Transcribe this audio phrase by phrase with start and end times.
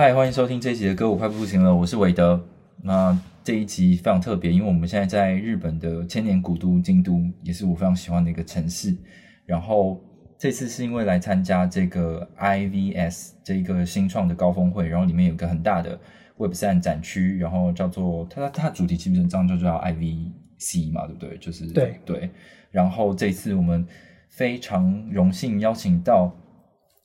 [0.00, 2.42] 嗨，欢迎收听这一集的歌，我快不行了，我是韦德。
[2.82, 3.14] 那
[3.44, 8.96] 这一集非常特别，因为我们现在在日本的千年古都京都，也是我非常喜欢的一个城市。
[9.44, 10.00] 然后
[10.38, 16.00] 这次是因为来参加这个 IVS 这一个新创的高峰会，然后里面有个很大的
[16.38, 21.36] Web 三展区，然后叫做它它主题基本上就叫 IVC 嘛，对不对？
[21.36, 22.30] 就是对对。
[22.70, 23.86] 然后这次我们
[24.30, 26.34] 非常荣幸邀请到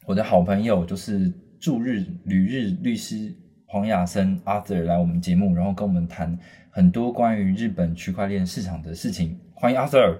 [0.06, 1.30] 我的好朋友，就是
[1.66, 3.34] 驻日旅日律师
[3.66, 6.38] 黄雅森 Arthur 来我们节目，然后跟我们谈
[6.70, 9.36] 很多关于日本区块链市场的事情。
[9.56, 10.18] 欢迎 Arthur。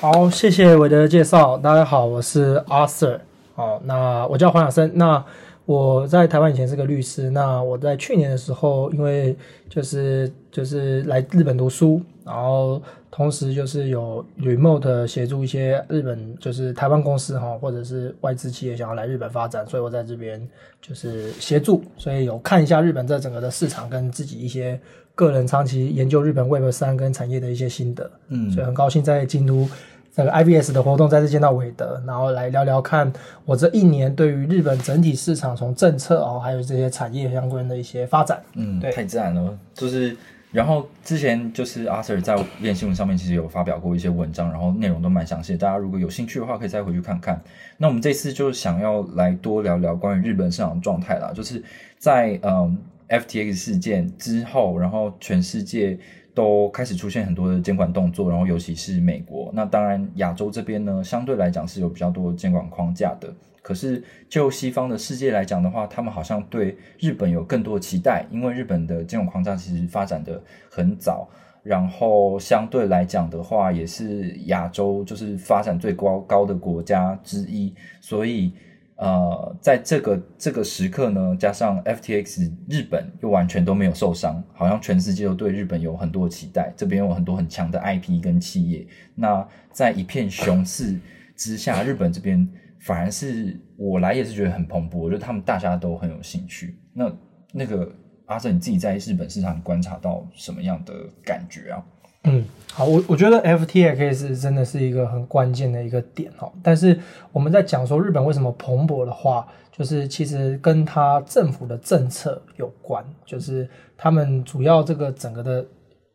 [0.00, 1.56] 好，谢谢韦德的介绍。
[1.56, 3.20] 大家好，我是 Arthur。
[3.54, 4.90] 好，那我叫黄雅生。
[4.92, 5.24] 那
[5.66, 7.30] 我在台湾以前是个律师。
[7.30, 9.36] 那我在去年的时候，因为
[9.68, 12.82] 就是就是来日本读书，然后
[13.18, 20.40] 同时就是有 remote 协助一些日本就是台湾公司哈，或者是外资企业想要来日本发展，所以我在这边
[20.80, 24.80] 就是协助，所以有看一下日本这整个的市场跟自己一些
[25.16, 28.08] 个人长期研究日本 Web 三跟产业的一些心得。
[28.28, 29.68] 嗯所以很高兴在京都
[30.14, 33.12] 那个 IBS 的活动再次见到韦德，然后来聊聊看
[33.44, 38.40] 我这一年对于日本整体市场从政策哦，还有这些产业相关的一些发展。
[38.54, 39.58] 嗯，对太自然了。
[39.74, 40.16] 就是，
[40.50, 45.58] 然后之前就是阿 Sir 在练新闻上面其实有发表过一些文章，然后内容都蛮详细的。
[45.58, 47.42] 大家如果有兴趣的话，可以再回去看看。
[47.76, 51.62] 那我们这次就想要来多聊聊关于日本市场状态啦，就是
[51.98, 55.98] 在嗯 FTX 事件之后，然后全世界。
[56.34, 59.50] 都开始出现很多的监管动作，然后尤其是美国。
[59.52, 63.28] 那当然，亚洲这边呢，相对来讲是有比较多监管框架的。
[63.68, 71.28] 可是就西方的世界来讲的话，他们好像对日本有更多的期待，因为日本的金融框架其实发展的很早，
[71.62, 78.54] 然后相对来讲的话，也是亚洲就是发展最高高的国家之一，所以。
[79.00, 86.72] 呃，在这个这个时刻呢，加上 FTX 日本又完全都没有受伤，好像全世界都对日本有很多期待。
[86.76, 88.84] 这边有很多很强的 IP 跟企业。
[89.14, 90.98] 那在一片熊市
[91.36, 92.44] 之下，日本这边
[92.80, 96.78] 反而是我来也是觉得很蓬勃，就他们大家都很有兴趣。
[96.92, 97.12] 那
[97.52, 97.90] 那个
[98.26, 100.94] 阿正，你自己在日本市场观察到什么样的
[101.24, 101.82] 感觉啊？
[102.24, 106.52] 嗯，好，我我觉得 FTX 真的是一个很关键的一个点哦。
[106.62, 106.98] 但是
[107.32, 115.66] 我们在讲说日本为什么蓬勃的话，就是其实跟他政府的政策有关，就是他们主要这个整个的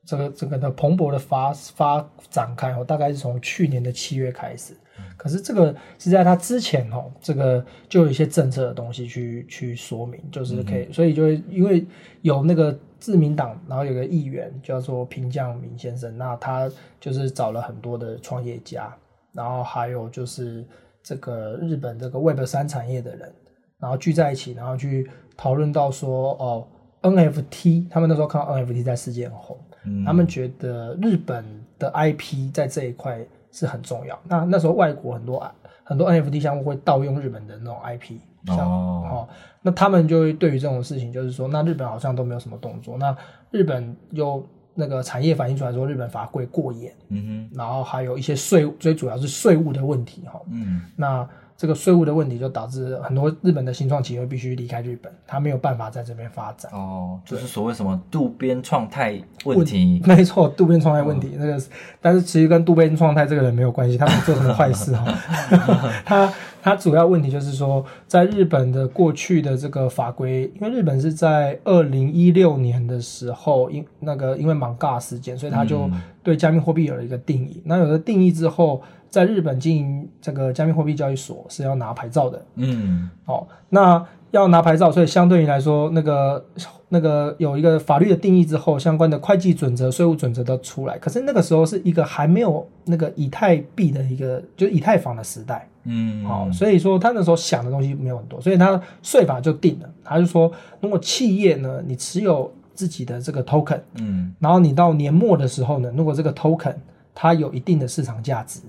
[0.05, 4.75] 这个整个的蓬勃的发发展开哦，大概是从去年的七月开始。
[5.17, 11.85] 可是这个是在他之前哦，这个就有一些政策的东西去去说明，就是可以，所以就会因为
[12.21, 18.95] 有那个自民党，然后有个议员叫做平将明先生，那他就是找了很多的创业家，
[19.31, 20.63] 然后还有就是
[21.01, 23.33] 这个日本这个 Web 三产业的人，
[23.79, 26.67] 然后聚在一起，然后去讨论到说哦
[27.01, 29.57] NFT，他们那时候看到 NFT 在世界很红，
[30.05, 31.43] 他们觉得日本
[31.79, 33.25] 的 IP 在这一块。
[33.53, 34.19] 是很重要。
[34.27, 35.49] 那那时候外国很多
[35.85, 39.29] 很多 NFT 项目会盗用日本的那种 IP，像哦，
[39.61, 42.97] 那他们就会对于这种事情，就是说，那日本好像都没有什么动作。
[42.97, 43.15] 那
[43.51, 50.41] 日本又那个产业反映出来说，日本法规过严，嗯哼然后还有一些税，最主要是税务的问题哈。
[50.49, 56.71] 嗯，那这个税务的问题就导致很多日本的新创企业必须离开日本，他没有办法在这边发展。
[56.73, 61.61] 哦，就是所谓什么渡边创泰问题， 没错，渡边创泰问题那个，
[62.01, 65.05] 但是其实跟渡边创泰这个人没有关系，他没做什么坏事哈。
[66.03, 75.89] 他他主要问题就是说，在日本的过去的这个法规，因为日本是在二零一六年的时候，因那个因为芒嘎事件，所以他就
[76.23, 77.61] 对加密货币有了一个定义。
[77.65, 78.81] 那有了定义之后，
[79.13, 82.41] 在日本经营这个加密货币交易所是要拿牌照的。
[82.55, 86.43] 嗯，哦，那要拿牌照，所以相对于来说，那个
[86.89, 90.97] 那个有一个法律的定义之后，相关的会计准则、税务准则都出来。
[90.97, 95.69] 可是那个时候是一个还没有那个以太币的一个，就是以太坊的时代。
[95.83, 100.51] 嗯，好、所以说他那时候想的东西没有很多，所以他税法就定了，他就说，
[100.81, 106.73] 如果企业呢，你持有自己的这个 token，嗯，然后你到年末的时候呢，如果这个 token
[107.13, 108.59] 它有一定的市场价值，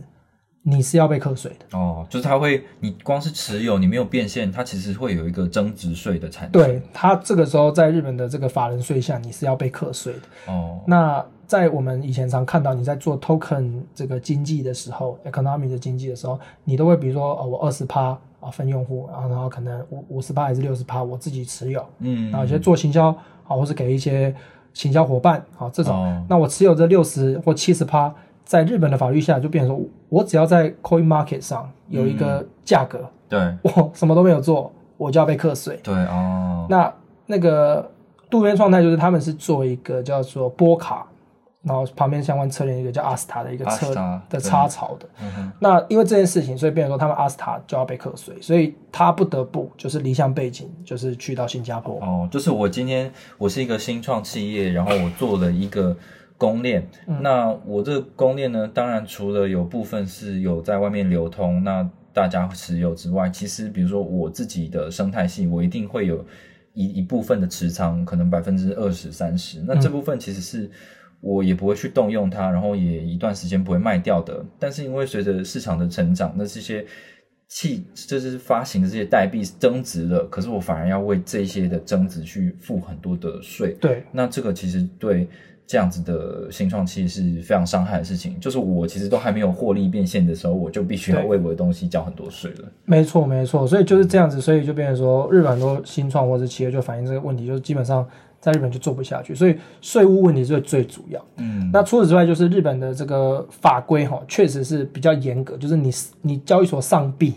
[0.66, 1.78] 你是要被课税的。
[1.78, 6.52] 哦，就是它会，你光是持有，你没有变现，它其实会有一个增值税的产生。
[6.52, 10.52] 对，它这个时候在日本的这个法人税下，你是要被课税的。
[10.52, 23.08] 哦，那在我们以前常看到你在做 token 这个经济的时候，economy 的经济的时候，你都会比如说，呃，我二十趴啊分用户，然后然后可能五五十趴还是六十趴我自己持有，嗯，然后有些做行销
[23.46, 24.34] 啊，或是给一些
[24.72, 28.12] 行销伙伴啊这种，哦那我持有这六十或七十趴，
[28.44, 35.81] 在日本的法律下就变成说，我只要在 coin market 上有一个价格，对我什么都没有做，我就要被课税。
[35.82, 36.93] 对哦，那
[37.26, 37.91] 那个
[38.29, 41.06] 渡边创泰就是他们是做一个叫做波卡，
[41.62, 43.94] 然后旁边相关车链一个叫阿斯塔的一个车
[44.29, 45.08] 的插槽的。
[45.58, 51.99] 那因为这件事情，所以变成说他们阿斯塔就要被课税，所以他不得不就是离乡背景，就是去到新加坡。
[52.02, 55.97] 哦，就是我今天我是一个新创企业，然后我做了一个
[56.37, 66.25] 公链，嗯那我这个公链呢，当然除了有部分是有在外面流通，那大家持有之外，其实比如说我自己的生态系，我一定会有
[66.73, 70.71] 一一部分的持仓，可能百分之二十三十，那这部分其实是。
[71.27, 74.45] 我也不会去动用它，然后也一段时间不会卖掉的。
[74.59, 76.85] 但是因为随着市场的成长，那这些
[77.49, 83.75] 气就是发行的这些代币增值了，可是我反而要为这些的增值去付很多的税。
[83.81, 85.27] 对，那这个其实对
[85.66, 88.38] 这样子的新创企业是非常伤害的事情。
[88.38, 92.69] 就是我其实都还没有获利变现的时候，我就必须要对为我的东西交很多税了。
[92.84, 98.06] 没错没错，所以就是这样子，所以就变成说，日本很多新创或者企业就反映这个问题，就是基本上
[98.40, 101.25] 在日本就做不下去，所以税务问题是最主要。
[101.37, 105.90] 嗯，那除此之外，就是日本的这个法规哈，确实是比较严格，就是你
[106.20, 107.32] 你交易所上币，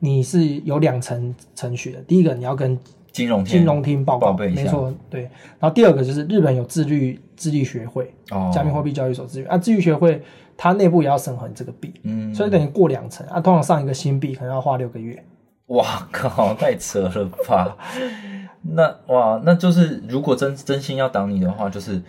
[0.00, 2.00] 你是有两层程序的。
[2.08, 2.76] 第一个你要跟
[3.18, 5.22] 金融金融厅报告，报备一下没错，对。
[5.58, 10.22] 然后第二个就是日本有自律自律学会，哦，加密货币交易所自律啊，自律学会
[10.56, 13.40] 它内部也要审核你这个币，嗯，所以等于过两层啊。
[13.40, 15.20] 通常上一个新币可能要花六个月。
[15.66, 17.76] 哇靠，太扯了吧？
[18.62, 22.00] 那哇，那就是如果真真心要挡你的话，就是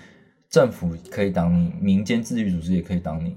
[0.49, 3.35] 政府可以挡你，民间自律组织也可以挡你。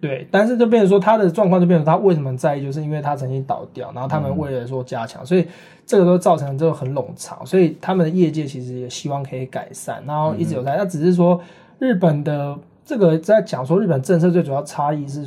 [0.00, 5.46] 对，但是就变成说他的状况就变成他为什么在意，就是因为他曾经倒掉，然后他们为了说加强，所以
[5.86, 11.40] 这个都造成这个很冗长，所以他们的业界其实也希望可以改善，然后一直有在，那只是说
[11.78, 12.54] 日本的
[12.84, 15.24] 这个在讲说日本政策最主要差异是，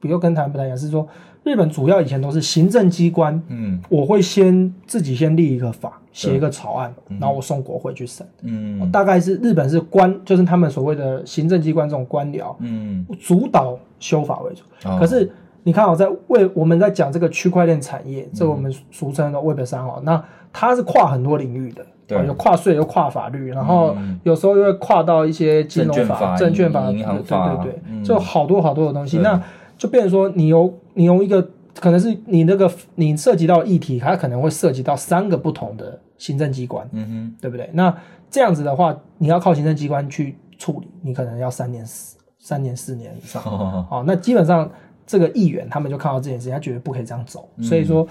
[0.00, 1.08] 比如跟台湾不太一样，是说
[1.42, 3.80] 日本主要以前都是行政机关，嗯。
[3.88, 8.90] 我会先自己先立一个法，写一个草案，然后我送国会去审，嗯。
[8.90, 14.62] 大概是日本是官，就是他们所谓的行政机关这种官僚，嗯，主导修法为主。
[14.88, 14.98] 哦。
[14.98, 15.30] 可是
[15.62, 20.22] 你看我，在为我们在讲这个区块链产嗯业，这我们俗称的 Web 三哦，那
[20.52, 24.18] 它是跨很多领域的，有跨税，有跨法律，然后嗯。
[24.24, 28.02] 有时候又会跨到一些金融法、证券法银行对法对对嗯。
[28.02, 29.18] 对，就好多好多的东西。
[29.18, 29.40] 那
[29.78, 31.48] 就变成说，你由你用一个
[31.78, 37.34] 可能是你那个你涉及到议题，它可能会涉及到三个不同的行政机关，嗯哼。
[37.40, 37.70] 对不对？
[37.72, 37.94] 那
[38.30, 43.42] 这样子的话，你要靠行政机关去处理，你可能要三年四三年四年以上。
[43.42, 44.70] 哼，哦好，那基本上
[45.06, 48.06] 这个议员他们就看到这件事情，他觉得不可以这样走，所以说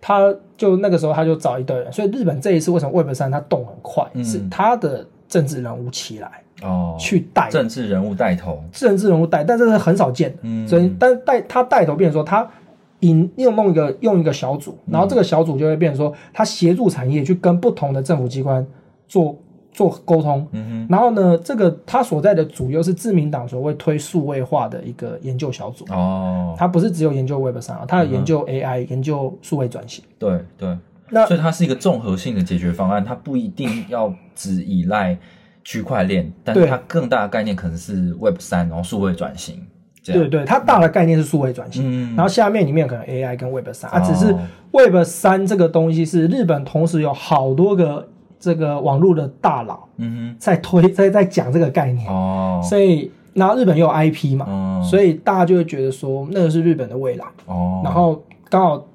[0.00, 4.24] 他就那个时候他就找一堆人，所以日本这一次为什么 Web 三它动很快，嗯。
[4.24, 10.68] 是他的政治人物起来哦，去带政治人物带头，政治人物带，但这是很少见的，嗯。
[10.68, 12.48] 所以但带他带头变成说他。
[13.04, 18.66] 引用弄一个用一个小组，然后这个小组就会变成说，他协助产业去跟不同的政府机关
[19.06, 19.38] 做
[19.72, 30.04] 做沟通，嗯然后呢，这个他所在的组又是自民党所谓推数位化的一个研究小组，哦，他不是只有研究 Web 三啊，他有研究 AI、研究数位转型。
[30.18, 30.78] 对对，
[31.10, 35.18] 那所以它是一个综合性的解决方案，它不一定要只依赖
[35.64, 39.66] 区块链，但是它更大的概念可能是 Web 三，然后数位转型，
[40.04, 44.34] 对对，它大的概念是数位转型，嗯然后下面里面可能 AI 跟 Web 三啊，哦只是
[44.72, 48.06] Web 三这个东西是日本同时有好多个
[48.38, 54.82] 这个网络的大佬嗯在推在在讲这个概念，哦，所以然后日本又有 IP 嘛，嗯。
[54.84, 58.86] 所以大家就会觉得说那个是日本的未来，哦，然后刚好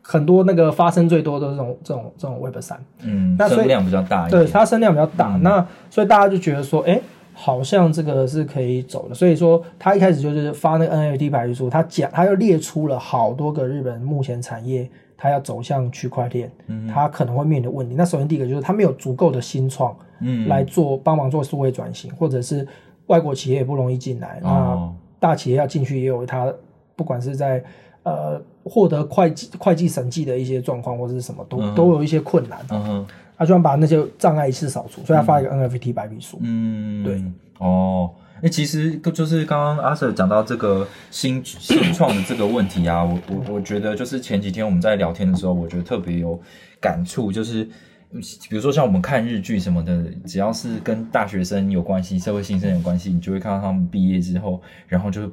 [0.00, 2.82] 很多那个发生最多的这种这种这种 Web 三。
[3.02, 6.98] 嗯，那所以声量比较大一对，点，它声量比较大，那所以大家就觉得说，哎、
[7.40, 9.14] 好像这个是可以走的。
[9.14, 16.50] 所以说，他一开始就是发那个 NFT 白皮书，他讲，他又列出了好多个日本目前产业，他要走向区块链，
[16.92, 17.94] 他可能会面临的问题。
[17.96, 22.66] 那首先第一个就是他没有足够的新创嗯，来做帮忙做数位转型，或者是
[23.06, 26.52] 外国企业也不容易进来，哦那大企业要进去也有他，
[26.96, 27.62] 不管是在
[28.02, 32.58] 呃获得会计会计审计的一些状况或者是什么，都、嗯都有一些困难。
[32.70, 33.06] 嗯哼，
[33.38, 36.40] 他希望把那些障碍一次扫除，所以他发一个 NFT 白皮书。
[36.42, 37.22] 嗯，对，
[37.58, 38.10] 哦，
[38.42, 46.36] 哎，其实就是刚刚阿 Sir 讲到这个新新创的这个问题啊，我我我觉得就是前几天我们在聊天的时候，我觉得特别有
[46.80, 47.64] 感触，就是
[48.50, 55.30] 比如说像我们看日剧什么的，只要是跟大学生有关系、社会新生有关系，你就会看到他们毕业之后，然后就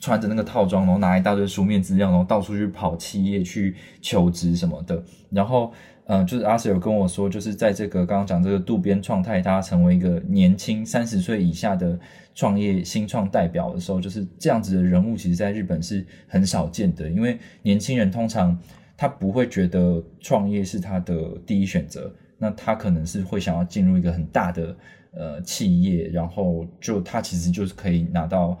[0.00, 5.72] 穿着那个套装，然后拿一大堆书面资料，然后到处去跑企业去求职什么的，然后。
[6.06, 11.98] 嗯，就是阿 Sir 有跟我说，就是在这个刚刚讲这个渡边创太，他成为一个年轻三十岁以下的
[12.34, 17.08] 创业新创代表的时候，就是这样子的人物，其实在日本是很少见的。
[17.08, 18.58] 因为年轻人通常
[18.98, 24.76] 他不会觉得创业是他的第一选择，那他可能是会想要进入一个很大的
[25.12, 28.58] 呃企业，然后就他其实就是可以拿到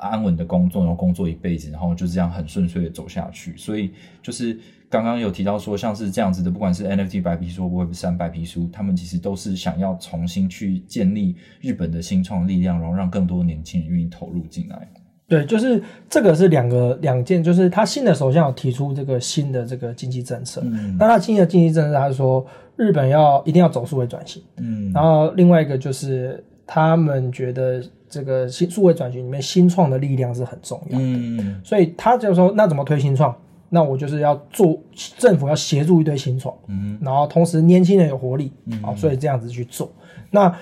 [0.00, 3.56] 安稳的工作，然后工作一辈子，然后就这样很顺遂的走下去。
[3.56, 3.90] 所以
[4.22, 4.58] 就是。
[4.92, 14.86] 刚刚有提到说，像是这样子的，不管是 NFT 白皮书或 Web 三白皮书，他们其实都是想要重新去建立日本的新创力量，然后让更多年轻人愿意投入进来。
[15.26, 22.44] 对，就是这个是两个两件，就是他新的首相有提出这个新的这个经济政策，嗯，那他新的经济政策，他说
[22.76, 27.82] 日本要一定要走数位转型，嗯，然后另外一个就是他们觉得
[28.12, 33.34] 这个新数位转型里面新创的力量是很重要的，嗯，所以他就说那怎么推新创？
[33.70, 34.78] 那我就是要做
[35.16, 38.52] 政府要协助一堆新创，嗯，然后同时年轻人有活力，
[38.82, 39.90] 啊，所以这样子去做。
[40.30, 40.54] 那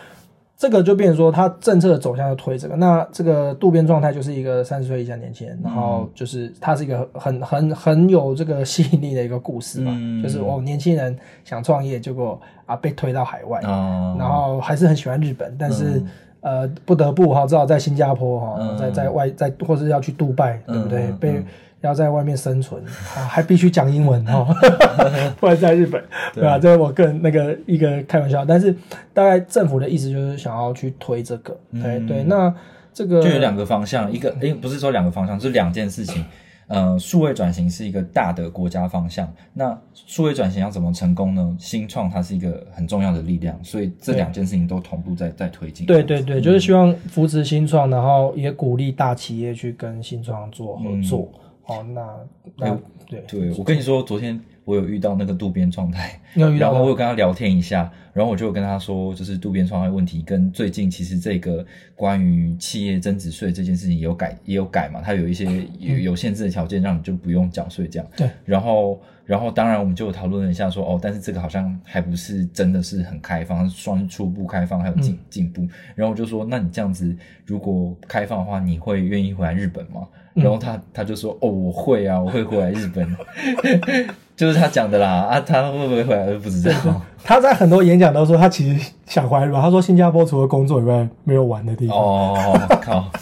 [0.56, 2.76] 这个就变成说，他政策的走向要推这个。
[2.76, 9.90] 那这个渡边状态就是一个三十岁以下年轻人，然后就是他是一个很很很有这个吸引力的一个故事嘛，
[10.22, 16.02] 就是哦，年轻人想创业，结果啊被推到海外，然后还是很喜欢日本，但是
[16.40, 21.12] 呃不得不哈，只好在新加坡哈，在在外在或者要去杜拜，对不对？
[21.20, 21.42] 被
[21.82, 22.82] 要在外面生存
[23.16, 24.46] 啊，还必须讲英文哈，
[25.40, 26.02] 不然在日本，
[26.34, 26.58] 对吧？
[26.58, 28.74] 这是我个人那个一个开玩笑，但是
[29.14, 32.22] 大概政府的意思就是想要去推这个，对对。
[32.24, 32.52] 那
[32.92, 36.22] 这个就有两个方向，一个诶不是说两个方向，是两件事情。
[36.70, 41.56] 呃，数位转型是一个大的国家方向，那数位转型要怎么成功呢？
[41.58, 45.84] 新创它是一个很重要的力量，所以这两件事情都同步在在推进。
[45.84, 51.28] 对对对，就是希望扶持新创，然后也鼓励大企业去跟新创做合作。
[51.66, 52.16] 哦，那
[52.56, 61.64] 那对对，我跟你说，昨天我有遇到那个渡边状态，然后我有跟他聊天一下，然后我就跟他说，就是渡边状态问题跟最近其实这个
[61.96, 65.46] 关于企业增值税这件事情也有改也有改嘛，他有一些
[65.78, 68.08] 有有限制的条件，让你就不用缴税这样。
[68.16, 75.66] 对，然后然后当然我们就讨论了一下，说哦，但是这个好像还不是真的是很开放，算初步开放还有进进步。
[75.94, 80.06] 然后我就说，那你这样子如果开放的话，你会愿意回来日本吗？
[80.32, 83.16] 然后他他就说：“哦，我会啊，我会回来日本，
[84.40, 85.06] 就是他讲的啦。
[85.06, 87.02] 啊，他会不会回来就不知道。
[87.22, 89.52] 他在很多演讲都说他其实想回来。
[89.52, 91.98] 他说新加坡除了工作以外没有玩的地方。
[91.98, 93.06] 哦，靠。”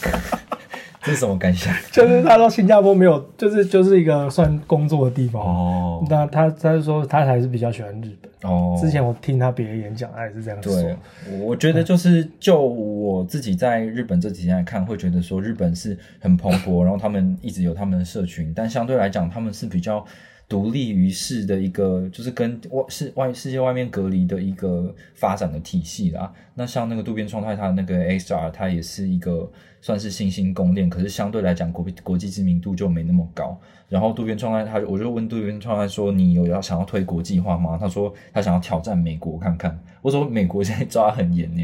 [1.03, 1.75] 这是什么感想？
[1.91, 6.07] 就是他说新加坡没有，就是就是一个算工作的地方哦。
[6.09, 8.77] 那他他就说他还是比较喜欢日本哦。
[8.81, 10.73] 之前我听他别的演讲，他也是这样说。
[10.73, 10.97] 对，
[11.41, 20.05] 我觉得就是就我自己在日本这几天来看，会觉得说日本是很蓬勃，然后他们一直有他们的社群，但相对来讲，他们是比较。
[20.49, 26.33] 独立于世的一个，就是跟外世外世界外面隔离的一个发展的体系啦。
[26.55, 29.51] 那像那个渡边创太，他那个 XR，它也是一个
[29.83, 33.61] 算是新兴公链，可是相对来讲国国际知名度就没那么高。
[33.91, 41.63] 然后渡边创太，他我就问渡边创太说：“你有要想要推国际化吗？”他说：“他想要挑战美国看看。”我说：“美国现在抓很严呢。”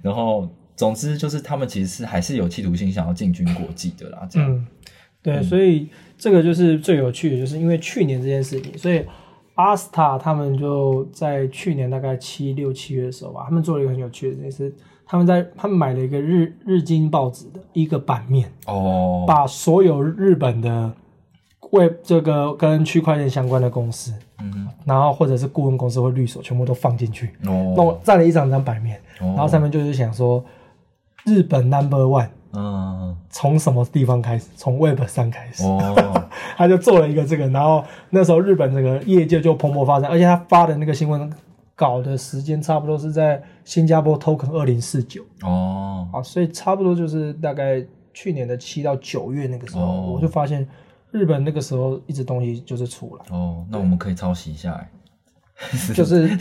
[0.00, 4.26] 然后总之就是他们其实是还是有企图心想要进军国际的啦。
[4.30, 4.66] 这样，
[5.20, 5.88] 对，所以。
[6.16, 9.04] 这个就是最有趣的，就是因为去年这件事情，所以
[9.54, 14.74] 阿斯塔他们就在去年大概七六七月的时候吧，他们做了一个很有趣的，就是
[15.06, 18.50] 他们在他们买了一个日日经报纸的一个版面。
[18.66, 20.92] 哦，把所有日本的
[21.70, 30.44] 为这个跟区块链相关的公司，嗯，然后或者是顾问公司或律所，全部都放进去哦，弄占了一张张版面，然后上面就是想说
[31.24, 32.28] 日本 Number One。
[32.56, 34.46] 嗯，从什么地方开始？
[34.56, 36.28] 从 Web 三开始，哦。
[36.56, 41.32] 他就做了一个这个，然后那时候日本这个业界就蓬勃发展，而且他发的那个新闻
[41.74, 45.22] 稿的时间差不多是在新加坡 Token 二零四九。
[45.42, 50.66] 哦，啊，所以差不多就是大概去年的七到九月那个时候，我就发现
[51.10, 53.36] 日本那个时候一直东西就是出来。
[53.36, 54.88] 哦，那我们可以抄袭一下哎，
[55.94, 56.36] 就是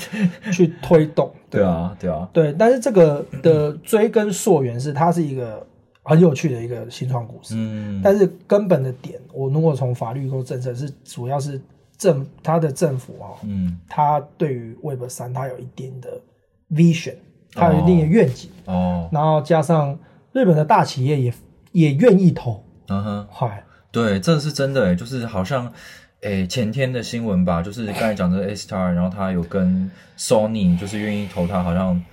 [0.51, 5.65] 去推动，对啊，对啊，对，但是这个的追根溯源是它是一个。
[6.03, 11.59] 很有趣的一个新创故事，嗯，但是根本的点，我如果从法律或政策是主要是
[11.97, 16.19] 政，他的政府啊，嗯，他对于 Web 三，他有一定的
[16.71, 17.15] vision，
[17.53, 19.97] 他有一定的愿景，哦，然后加上
[20.33, 21.33] 日本的大企业也
[21.71, 25.71] 也愿意投，嗯哼，嗨，对，这是真的诶，就是好像
[26.21, 32.03] 诶前天的新闻吧，就是刚才讲的 A Star，然后他有跟 Sony 就是愿意投他好像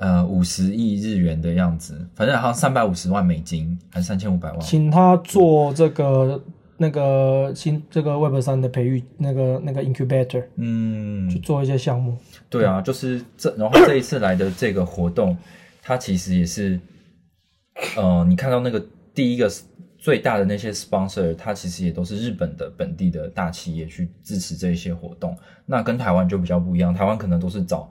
[0.00, 6.42] 呃五十亿日元的样子，反正好像三百五十万美金还是三千五百万，请他做这个
[6.78, 12.16] 那个新这个 Web 三的培育那个那个 incubator 嗯，去做一些项目。
[12.48, 15.36] 对啊，就是这，然后这一次来的这个活动，
[15.82, 16.80] 它其实也是，
[17.96, 18.82] 呃，你看到那个
[19.14, 19.52] 第一个
[19.98, 25.36] 最大的那些 sponsor，它其实也都是日本的本地的大企业去支持这一些活动。
[25.66, 27.90] 那跟台湾就比较不一样，台湾可能都是找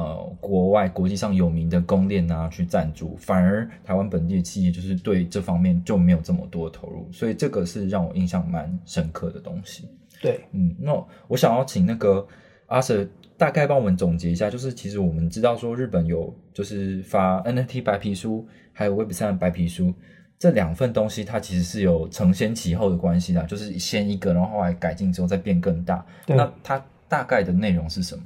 [0.00, 9.88] 呃国外国际上有名的公链啊去赞助，反而台湾本地的企业就是对这方面就没有这么多的投入，所以这个是让我印象蛮深刻的东西。
[10.22, 10.92] 对，嗯，那
[11.28, 12.26] 我想要请那个
[12.66, 19.94] 阿 Sir 大概帮我们总结一下，就是其实我们知道说日本有就是发 NFT 白皮书，还有 Web 三的白皮书
[20.38, 26.04] 这两份东西，它其实是有承先启后的关系的，就是先一个，然后后来改进之后再变更大。
[26.26, 28.22] 对那它大概的内容是什么？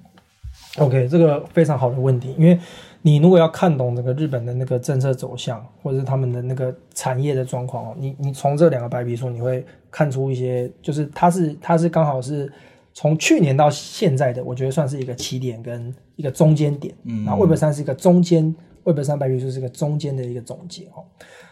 [0.79, 2.59] OK，这个非常好的问题，因为
[3.03, 12.53] 你如果要看懂这个日本的那个政策走向，或者是他们的那个产业的状况哦，你你从这两个白皮书，你会看出一些，就是它是它是刚好是
[12.93, 16.95] 从去年到现在的，我觉得算是一个起点跟一个中间点。
[17.05, 21.05] 嗯然后 Web 三是一个中间，Web 三白皮书是一个中间的一个总结哦。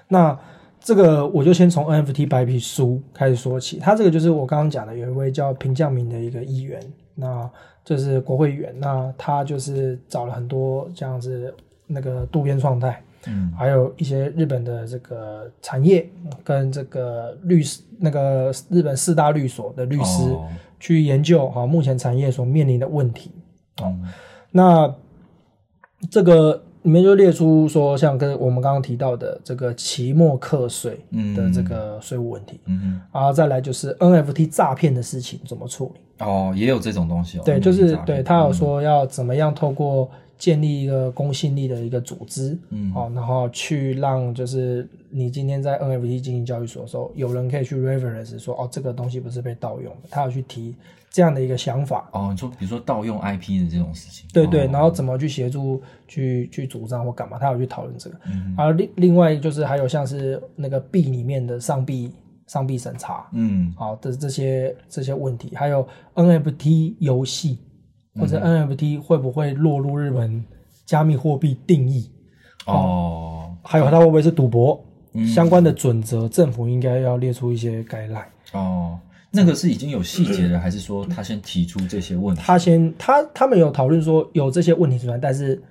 [0.08, 0.36] 那
[0.80, 6.80] 这个我就先从 NFT 白皮书开始说起，它这个就是我刚刚讲的，有一位叫平将明的一个议员，
[7.14, 7.50] 那
[7.84, 11.54] 就是国会议员，那他就是找了很多这样子
[11.86, 16.08] 那个渡边创太，嗯还有一些日本的这个产业
[16.44, 23.30] 跟这个律师，那个日本四大律所的律师哦去研究哈目前产业所面临的问题。
[23.82, 24.04] 嗯
[24.50, 24.94] 那
[26.10, 31.04] 这个里面就列出说，像跟我们刚刚提到的这个期末课税
[31.36, 36.00] 的这个税务问题，嗯然后再来就是 NFT 诈骗的事情怎么处理。
[36.24, 37.42] 哼，哦，也有这种东西哦。
[37.44, 40.08] 对，嗯就是对他有说要怎么样透过
[40.38, 50.74] 建立一个公信力的一个组织，嗯哦，然后去让就是你今天在 NFT 进行交易所的时候，有人可以去 reference 说，哦，这个东西不是被盗用的，他有去提
[51.10, 52.08] 这样的一个想法。
[52.12, 58.16] 哦，你说比如说盗用 IP 的这种事情，对对，哦然后怎么去协助去去主张或干嘛，他有去讨论这个。
[58.26, 62.10] 嗯而另另外就是还有像是那个币里面的上币
[62.52, 63.72] 上币审查，嗯。
[63.74, 67.58] 好的这些这些问题，还有 NFT 游戏
[68.20, 70.44] 或者嗯 NFT 会不会落入日本
[70.84, 72.10] 加密货币定义，
[72.66, 73.56] 哦。
[73.62, 74.78] 还有它会不会是赌博、
[75.14, 75.26] 嗯。
[75.26, 78.26] 相关的准则，政府应该要列出一些 guideline。
[78.52, 78.98] 哦，
[79.30, 82.42] 那个是已经有细节了，还是说他先提出这些问题？
[82.44, 85.62] 他先他他们有讨论说有这些问题存在，但是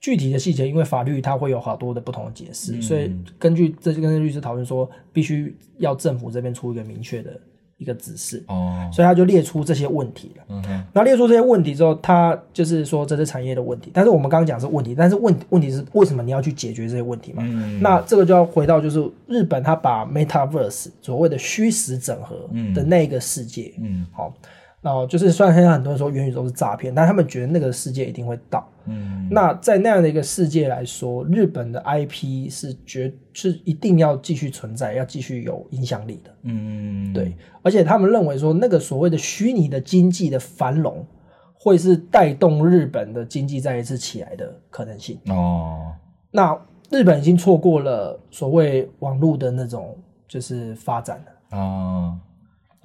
[0.00, 7.38] 具体的细节，因为法律它会有好多的不同的解释，嗯所以根据这就跟律师讨论说，必须要政府这边出一个明确的
[7.76, 10.44] 一个指示，哦，所以他就列出这些问题了。
[10.48, 17.42] 嗯哼，那列出这些问题之后，他就是说这是产业的问题，但是我们刚刚讲是问题，但是问问题是为什么你要去解决这些问题嘛？
[17.46, 24.34] 嗯那这个就要回到就是日本，他把 Metaverse 所谓的虚实整合的那个世界，嗯好，
[24.82, 28.66] 然后就是虽然现在很多人说元宇宙是诈骗，但他们觉得那个世界一定会到。
[28.86, 36.30] 嗯那在那样的一个世界来说，日本的 IP 是绝是一定要继续存在，要继续有影响力的。
[36.42, 41.06] 嗯，对，而且他们认为说，那个所谓的虚拟的经济的繁荣，
[41.52, 45.20] 会是带动日本的经济再一次起来的可能性。
[45.26, 45.92] 哦，
[46.32, 46.58] 那
[46.90, 52.18] 日本已经错过了所谓网络的那种就是发展了，哦，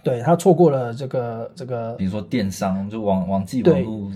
[0.05, 4.11] 对他错过了这个这个比如说电商，就网网际网络，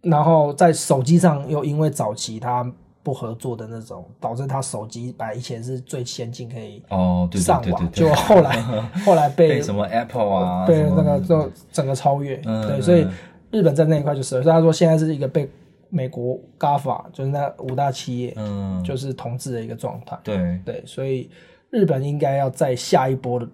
[0.00, 2.64] 然后在手机上又因为早期他
[3.02, 8.62] 不合作的那种，导致他手机本来以前是最先进可以哦，对对上网，就后来
[9.04, 13.04] 后来被被什么 Apple 啊，被那个就整个超越，嗯对，所以
[13.50, 15.50] 日本在那一块就是，所以他说现在是一个被
[15.90, 21.28] 美国 GAFA 就是那五大企业嗯，就是统治的一个状态，对，对，所以
[21.70, 23.46] 日本应该要在下一波的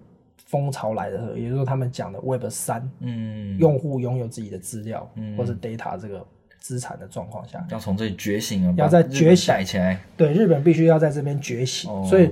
[0.50, 5.36] 风潮来的时候，也就是说他们讲的 Web 三，嗯，用户拥有自己的资料、嗯。
[5.36, 6.26] 或是 data 这个
[6.58, 12.04] 资产的状况下，要从这里觉醒啊，要在觉醒起来，对，日本必须要在这边觉醒，哦。
[12.04, 12.28] 所以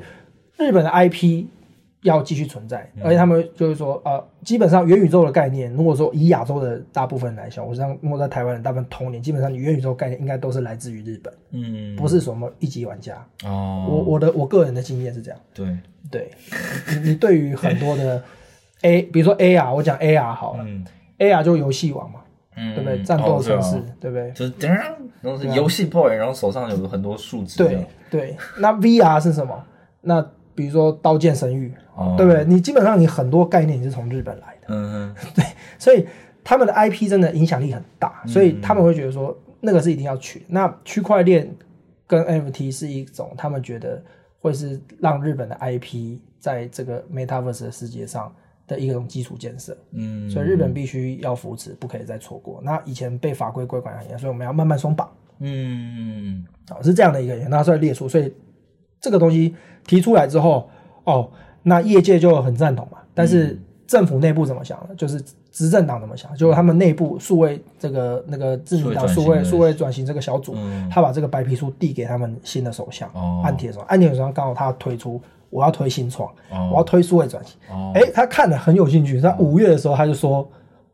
[0.57, 1.47] 日本的 IP
[2.03, 13.15] 要继续存在，而且他们就是说，呃，基本上元宇宙的概念，如果说以亚洲的大部分来讲，我像如果在台湾的大部分童年，基本上你元宇宙概念应该都是来自于日本，嗯，不是什么一级玩家。
[13.45, 15.77] 哦，我我的我个人的经验是这样，对，
[16.11, 16.31] 对，
[17.03, 18.23] 你你对于很多的
[18.83, 20.85] A，比如说 AR，我讲 AR 好了、嗯。
[21.19, 22.21] A r 就游戏王嘛，
[22.57, 22.75] 嗯。
[22.77, 23.03] 对不对？
[23.03, 24.31] 战斗城市，哦对不对？
[24.31, 24.69] 就是噔，
[25.21, 29.61] 然后是游戏 boy，然后手上有很多数字，对对，那 VR 是什么？
[30.03, 32.45] 那比如说《刀剑神域》哦对不对？
[32.45, 35.45] 你基本上你很多概念你是从日本来的，嗯 对
[35.79, 36.07] 所以
[36.45, 40.45] 他们的 IP 真的影响力很大，所以他们会觉得说那个是一定要去。
[40.49, 41.53] 那区块链
[42.07, 44.03] 跟 NFT 是一种他们觉得
[44.41, 48.33] 会是让日本的 IP 在这个 Metaverse 的世界上
[48.67, 52.61] 的一种基础建设，嗯，所以日本必须要扶持，不可以再错过。
[52.63, 55.11] 那以前被法规规管很严，所以我们要慢慢松绑。
[55.41, 58.33] 嗯哦，是这样的一个人，拿出来列出，所以
[59.01, 59.55] 这个东西
[59.87, 60.69] 提出来之后，
[61.05, 61.31] 哦，
[61.63, 62.99] 那业界就很赞同嘛。
[63.15, 64.95] 但是政府内部怎么想呢？
[64.97, 66.33] 就是执政党怎么想？
[66.37, 70.89] 就是他们内部数位这个那个自民党数位数位转型这个小组，嗯。
[70.91, 73.41] 他把这个白皮书递给他们新的首相哦。
[73.45, 76.71] 岸田首相，岸田首相刚好他推出，我要推新创，哦。
[76.73, 77.57] 我要推数位转型。
[77.71, 77.93] 哦。
[77.95, 80.49] 哎、他看了很有兴趣，他五月的时候他就说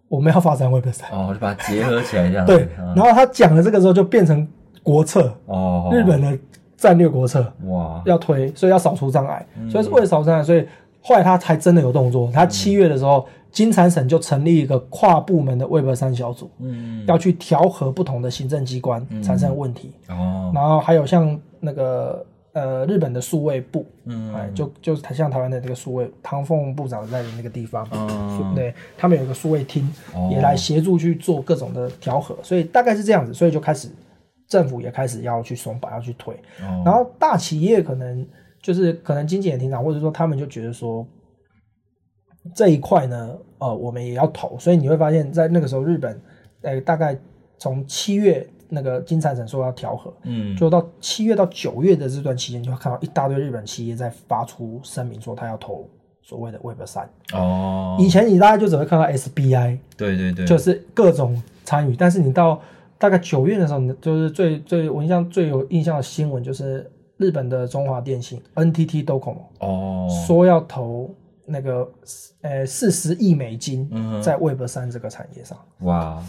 [0.08, 2.94] 我们要发展 Web 三，哦，就把它结合起来这样，对，嗯。
[2.94, 4.46] 然后他讲了这个之后就变成
[4.82, 6.38] 国策，哦，日本的
[6.84, 7.50] 战略国策。
[7.64, 9.70] 哇，要推，所以要扫除障碍，嗯。
[9.70, 10.62] 所以是为了扫除障碍，所以
[11.00, 12.30] 后来他才真的有动作。
[12.30, 17.02] 他七月的时候，金产省就成立一个跨部门的 Web 三小组，嗯。
[17.06, 19.92] 要去调和不同的行政机关产生问题。
[20.10, 24.34] 哦，然后还有像那个呃日本的数位部，嗯。
[24.34, 28.54] 哎，就就是台像台湾的那个数位唐凤部长在的那个地方，嗯。
[28.54, 30.28] 对他们有一个数位厅，哦。
[30.30, 33.88] 也来协助去做各种的调和，所以大概是这样子，所以就开始
[34.48, 36.34] 政府也开始要去松绑，要去推。
[36.60, 38.26] 哦然后大企业可能
[38.62, 41.06] 就是可能经济也挺涨，或者说他们就觉得说
[42.54, 46.20] 这一块呢，呃，我们也要投，所以你会发现在那个时候，日本，
[46.62, 47.18] 呃，大概
[47.58, 55.88] 从七月那个金产省说要调和，嗯就到七月到九月的这段期间，就会看到一大堆日本企业在发出声明说他要投
[56.22, 57.08] 所谓的 Web 三。
[57.32, 61.96] 哦，以前你大概就只会看到 SBI，对对对，就是各种参与。
[61.96, 62.60] 但是你到
[63.04, 71.14] 大概九月的时候，你就是最最我印象最有印象的新闻就是日本的中华电信 NTT Docomo 哦，说要投
[71.44, 71.86] 那个
[72.40, 73.90] 呃四十亿美金
[74.22, 75.58] 在 Web 三这个产业上。
[75.80, 76.24] 哇，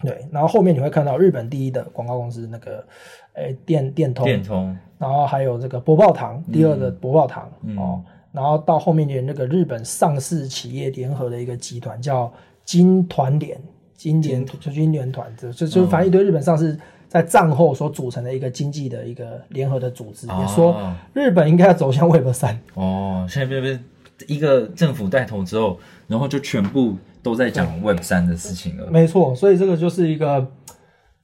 [0.00, 2.86] 对，然后后面你会看到日本第一的广告公司那个
[3.32, 7.76] 呃电电通，电通，然后还有这个博报堂，第二的博报堂、嗯。
[7.76, 12.32] 哦，然后到后面连那个日本上市企业联合的一个集团叫
[12.64, 13.60] 金团联，
[13.96, 16.78] 金联就金联团，就就就反正一堆日本上市
[17.08, 22.58] 在战后所组成的一个经济的一个联合的组织，也说哦日本应该要走向 Web 三。
[22.74, 23.78] 哦，现在不是
[24.26, 28.88] 一个政府带头之后，然后就全部都在讲 Web 三的事情了。
[28.90, 30.46] 没错，所以这个就是一个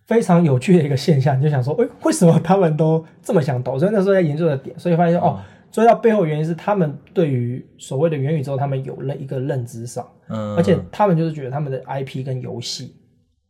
[0.06, 3.78] 非常有趣的一个现象，你就想说，哎、为什么他们都这么想投？
[3.78, 5.38] 所以那时候在研究的点，所以发现哦，
[5.70, 12.94] 追到背后原因是他们对于所谓的元宇宙，他们有了一个认知上，嗯，而且他们就是觉得他们的 IP 跟游戏，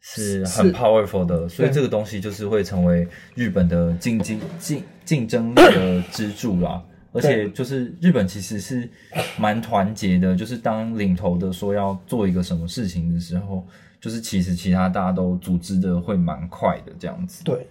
[0.00, 6.83] 是很 powerful 的，所以这个东西就是会成为日本的竞竞竞竞争力的支柱啦。
[7.12, 8.88] 而且就是日本其实是
[9.37, 13.66] 蛮团结的，就是当领头的说要做一个什么事情的时候，
[14.00, 17.42] 就是其实其他大家都组织的会蛮快的这样子。
[17.42, 17.66] 对，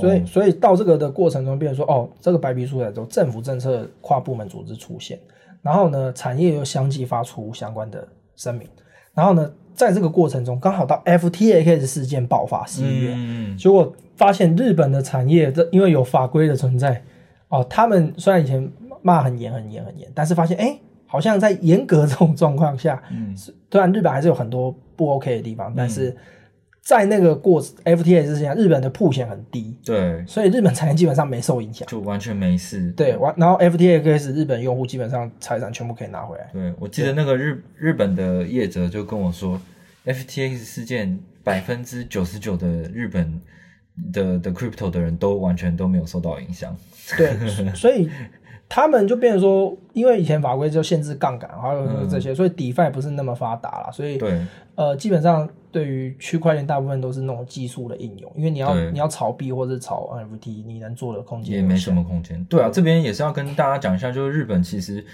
[0.00, 5.18] 所以所以到这个的过程中，变成说，哦，这个白皮书来之后，政府政策跨部门组织出现，
[5.62, 8.66] 然后呢，产业又相继发出相关的声明，
[9.14, 17.02] 然后呢，在这个过程中，刚好到 FTX 事件爆发十一月，嗯，结果发现日本的产业，这因为有法规的存在，
[17.48, 18.70] 哦，他们虽然以前
[19.02, 23.02] 骂很严、很严、很严，但是发现，哎，好像在严格这种状况下，
[23.70, 26.16] 虽然日本还是有很多不 OK 的地方，但是
[26.90, 31.86] 在那个过 FTA 之前，日本的铺险很低，对，所以日本产业基本上没受影响。
[31.86, 32.90] 就完全没事。
[32.96, 36.50] 对，完然后 FTX 日本用户基本上财产全部可以拿回来。
[36.52, 39.62] 对，我记得那个日日本的业者就跟我说
[40.04, 43.40] ，FTX 事件百分之九十九的日本
[44.12, 46.76] 的的 crypto 的人都完全都没有受到影响。
[47.16, 47.36] 对，
[47.72, 48.10] 所以
[48.72, 54.40] 他们就变成说，因为以前法规就限制杠杆，还有这些，所以 DeFi 不是那么发达了，所以对，
[54.76, 62.42] 呃，基本上对于区块链大部分都是那种技术的应用，因为你要你要炒币或者炒 NFT，你能做的空间也没什么空间。
[62.44, 65.04] 对啊，这边也是要跟大家讲一下，就是日本其实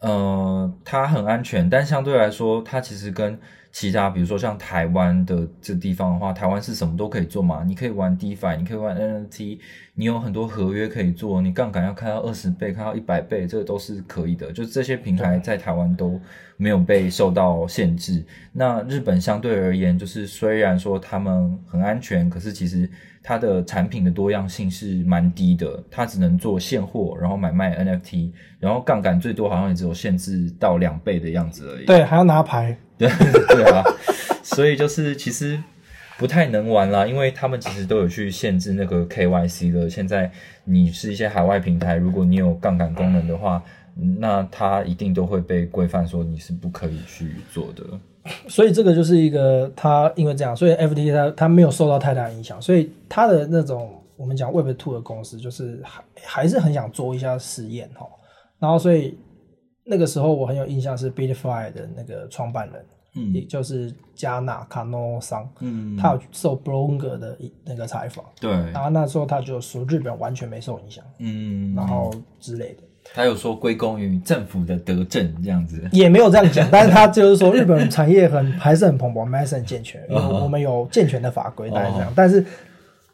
[0.00, 3.38] 呃它很安全，但相对来说，它其实跟
[3.72, 9.60] 其他比如说像台湾的这地方的话，台湾是什么都可以做嘛，你可以玩 DeFi，你可以玩 NFT，
[9.94, 14.50] 你有很多合约可以做，你杠杆要开到二十倍，开到一百倍，这个都是可以的。
[14.50, 16.20] 就是这些平台在台湾都
[16.56, 18.24] 没有被受到限制。
[18.52, 22.90] 那日本相对而言，就是虽然说他们很安全，可是其实
[23.22, 31.86] 它的产品的多样性是蛮低的，它只能做现货，然后买卖 NFT，然后杠杆最多好像也只有限制到两倍的样子而已。
[31.86, 32.76] 对，还要拿牌。
[32.98, 33.08] 对
[33.48, 33.82] 对啊，
[34.42, 35.62] 所以就是其实
[36.18, 39.88] 不太能玩啦，因为他们其实都有去限制那个 KYC 的。
[39.88, 40.30] 现在
[40.64, 43.62] 你是一些海外平台，如果你有杠杆功能的话，
[44.18, 47.84] 那它一定都会被规范说你是不可以去做的。
[48.48, 58.06] 所以这个就是一个它因为这样，所以 FT 它它没有受到太大影响，所以它的那种我们讲 Web Two 的公司，就是还还是很想做一下实验哈。
[58.58, 59.18] 然后所以
[59.84, 62.84] 那个时候我很有印象是 Bitfy 的那个创办人。
[63.16, 82.44] 嗯，也就是加纳卡诺桑，嗯，他有受 Bloomberg 的那个采访，对，然后那时候他就说日本完全没受影响，嗯，然后之类的，他有说归功于政府的德政这样子，也没有这样讲，但是他就是说日本产业很还是很蓬勃，还是很健全，因为我们有健全的法规，大概这样，但是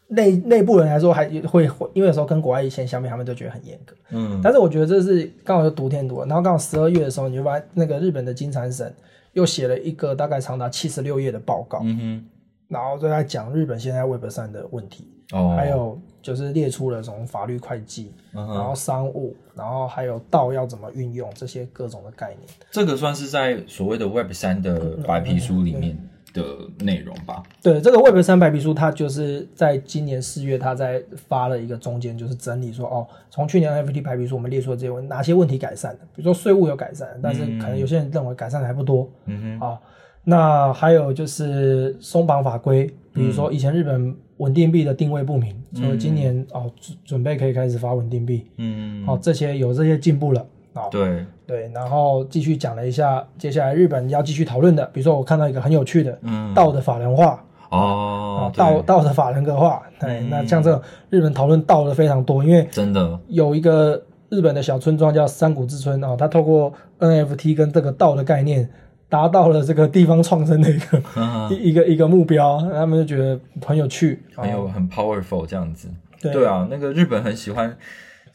[0.09, 8.90] 内内部人来说还会会，因为有时候跟国外一些相比，他们都觉得很严格，嗯，但是我觉得这是刚好就独天独，然后刚好十二月的时候，你就发现那个日本的金产省。
[9.32, 12.24] 又写了一个大概长达七十六页的报告，嗯哼，
[12.68, 22.40] 然后就在讲日本现在 Web 三的问题，哦，还有就是列出了从法律会计，然后商务，然后还有道要怎么运用这些各种的概念。
[22.70, 25.96] 这个算是在所谓的 Web 三的白皮书里面。
[26.37, 26.44] 的
[26.81, 27.42] 内容吧。
[27.62, 39.09] 对，这个 Web 三白皮书，它就是在今年四月，它在发了一个中间，就是整理说，哦，从去年 NFT 白皮书，我们列出了这些问哪些问题改善的，比如说税务有改善，但是可能有些人认为改善的还不多。
[39.24, 39.66] 嗯哼。
[39.66, 39.81] 啊，
[40.28, 48.44] 那还有就是松绑法规，比如说以前日本稳定币的定位不明，所以今年哦准准备可以开始发稳定币。
[48.56, 49.06] 嗯。
[49.06, 50.44] 好，这些有这些进步了。
[50.90, 51.24] 对。
[51.46, 63.16] 对，然后继续讲了一下，接下来日本要继续讨论的，比如说我看到一个很有趣的，嗯，道的法人化哦，道道的法人格化，对，那像这种日本讨论道的非常多，因为真的。
[63.28, 68.68] 有一个日本的小村庄叫山谷之村啊，它透过 NFT 跟这个道的概念，
[69.09, 71.03] 达到了这个地方创生的一个
[71.51, 75.88] 一一个一个目标，他们就觉得很有趣，很有很 powerful 这样子，
[76.21, 77.77] 对啊，那个日本很喜欢。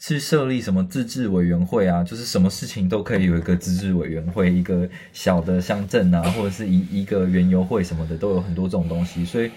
[0.04, 2.02] 去设立什么自治委员会啊？
[2.02, 9.24] 就是什么事情都可以有一个自治委员会，一个小的乡镇啊，或者是一一个园游会什么的，都有很多这种东西。
[9.24, 9.48] 所以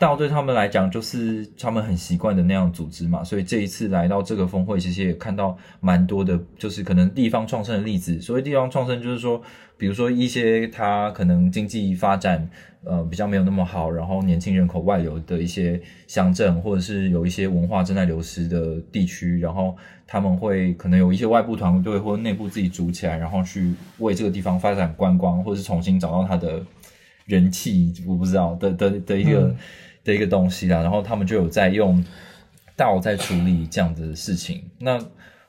[0.00, 3.22] 道对他们来讲，就是他们很习惯的那样组织嘛。
[3.22, 8.20] 所以这一次来到这个峰会，其实也看到蛮多的，就是可能地方创生的例子。
[8.20, 9.40] 所谓地方创生，就是说，
[9.76, 12.50] 比如说一些它可能经济发展。
[12.82, 26.64] 呃，比较没有那么好，然后年轻人口外流的一些乡镇，或者是有一些文化正在流失的地区，然后他们会可能有一些外部团队或内部自己组起来，然后去为这个地方发展观光，或者是重新找到它的
[27.26, 29.54] 人气，我不知道的的的一个
[30.04, 30.80] 的一个东西啦。
[30.82, 32.04] 然后他们就有在用
[32.76, 34.62] 道在处理这样的事情。
[34.78, 34.98] 那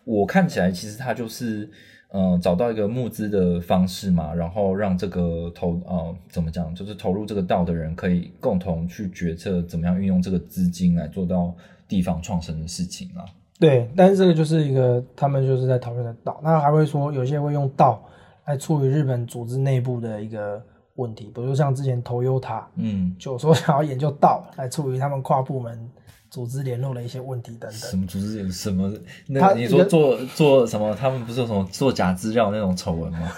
[0.04, 1.70] 我看起来，其实他就是。
[2.14, 11.56] 嗯，找到一个募资的方式嘛，然后让这个投呃怎么讲，就是投入这个道的人可以共同去决策怎么样运用这个资金来做到
[11.88, 13.24] 地方创生的事情啊。
[13.62, 18.04] 对，但是这个就是一个他们就是在讨论的道，那还会说有些会用道
[18.46, 20.62] 来处理日本组织内部的一个
[20.96, 25.90] 问题，比如像之前投优塔，嗯，就说想要研究道 来处理他们跨部门。
[26.30, 27.72] 组织联络的一些问题等等。
[27.74, 28.50] 什么组织？
[28.50, 28.90] 什么？
[29.28, 30.96] 那你说做做什么？
[30.96, 33.30] 他们不是有什么做假资料那种丑闻吗？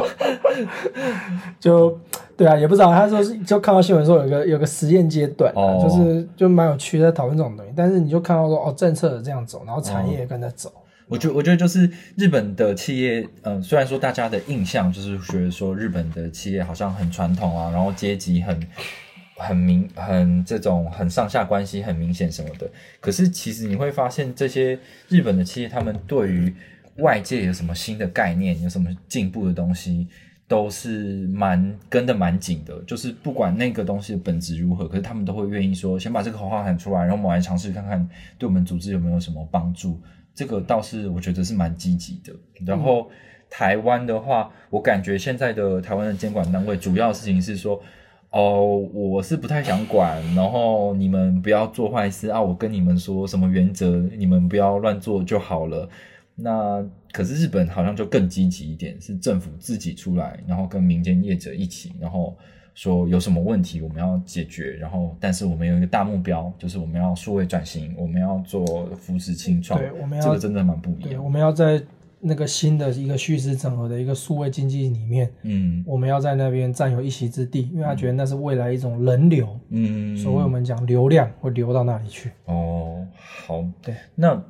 [1.60, 2.00] 就
[2.34, 2.90] 对啊，也不知道。
[2.90, 7.72] 他说是就看到新闻说有个有个实验阶段，就是就蛮有趣，在讨论这种东西。
[7.76, 10.72] 但是你就看到说哦，政策这样走，然后产业跟着走。
[11.08, 18.60] 我觉我觉得就是日本的企业，嗯，虽然说大家的印象就是觉得说日本的企业好像很传统啊，然后阶级很。
[19.36, 26.54] 很明很这种很上下关系很明显什么的，可是其实你会发现这些日本的企业，他们对于
[26.98, 30.06] 外界有什么新的概念，有什么进步的东西，
[30.46, 32.80] 都是蛮跟的蛮紧的。
[32.86, 40.00] 就是不管那个东西的本质如何，可是他们都会愿意说，先把这个口号喊出来，然后我们来尝试看看，对我们组织有没有什么帮助。
[40.34, 42.32] 这个倒是我觉得是蛮积极的。
[42.66, 43.10] 然后
[43.48, 47.80] 台湾的话，我感觉现在的台湾的监管单位，主要的事情是说。
[48.36, 52.42] 哦，我是不太想管，然后你们不要做坏事啊！
[52.42, 55.88] 我跟你们说什么原则，你们不要乱做就好了。
[56.34, 62.36] 那可是日本好像就更积极一点，是政府自己出来，然后跟民间业者一起，然后
[62.74, 71.80] 说有什么问题我们要解决，然后但是我们有一个大目标，就是我们要数位转型，我们要做扶持清创，对，我们要这个真的蛮不一样，我们要在。
[72.26, 82.30] 那个新的一个叙事整合的一个数位经济里面，嗯，我们要在那边占有一席之地，因为他觉得那是未来一种人流，嗯，所谓我们讲流量会流到那里去。
[82.46, 83.06] 哦，
[83.46, 83.94] 好，对。
[84.14, 84.42] 那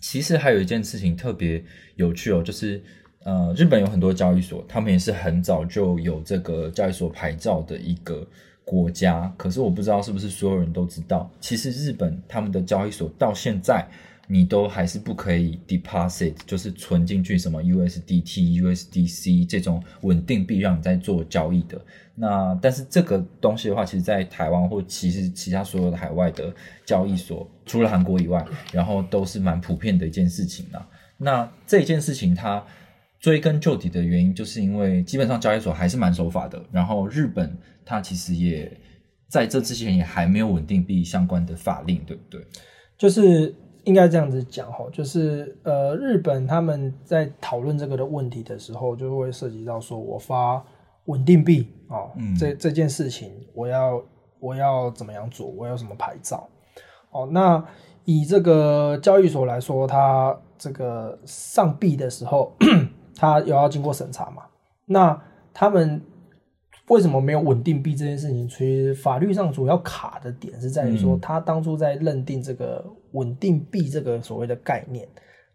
[0.00, 1.62] 其实还有一件事情特别
[1.96, 2.82] 有趣哦，就是
[3.24, 8.24] 呃，日本有很多交易所，他们也是很早就有这个交易所牌照的一个
[8.64, 13.84] 国家，可是我不知道是不是所有人都知道，其实日本他们的交易所到现在
[14.28, 21.80] 你都还是不可以 deposit，就是存进去什么 USDT、USDC 这种稳定币让你在做交易的。
[22.14, 26.52] 那但是这个东西的话，其实，在台湾或其实其他所有的海外的
[26.84, 30.88] 交易所，除了韩国以外，然后都是蛮普遍的一件事情啦。
[31.18, 32.64] 那这件事情它
[33.20, 36.62] 追根究底的原因，就是因为基本上交易所还是蛮守法的。
[36.72, 38.70] 然后日本它其实也
[39.28, 42.40] 在这之前也还没有稳定币相关的法令，对不对？
[42.96, 43.54] 就是
[43.86, 50.62] 应该这样子讲哈，就是呃，日本他们在讨论这个的问题的时候，就会涉及到说我发
[51.04, 54.02] 稳定币啊，这这件事情我要
[54.40, 56.48] 我要怎么样做，我要什么牌照？
[57.12, 57.64] 哦，那
[58.04, 62.52] 以这个交易所来说，它这个上币的时候，
[63.14, 64.42] 它有要经过审查嘛？
[64.84, 65.22] 那
[65.54, 66.02] 他们
[66.88, 68.48] 为什么没有稳定币这件事情？
[68.48, 72.84] 其实法律上主要卡的点是在于说，他当初在认定这个
[73.16, 75.08] 稳定币这个所谓的概念，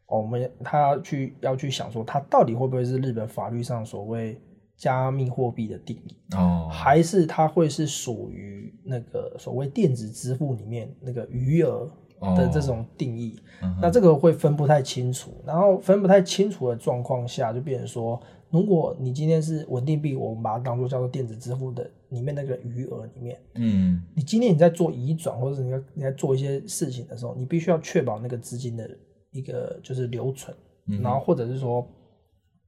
[0.06, 4.40] 我们他要去要去想说，它到底会不会是日本法律上所谓
[4.76, 6.18] 加密货币的定义？
[6.36, 11.90] 哦，还是它会是属于那个所谓电子支付里面那个余额
[12.36, 13.40] 的这种定义？
[13.82, 18.20] 那这个会分不太清楚，然后分不太清楚的状况下，就变成说，
[18.52, 24.04] 如果你今天是稳定币，我们把它当做叫做电子支付的里面那个余额里面，嗯。
[24.14, 28.90] 你今天你在做移转或者是你要你在做一些事情的时候，你必须要确保那个资金的
[29.32, 30.56] 一个就是留存，
[31.02, 31.88] 然后或者是说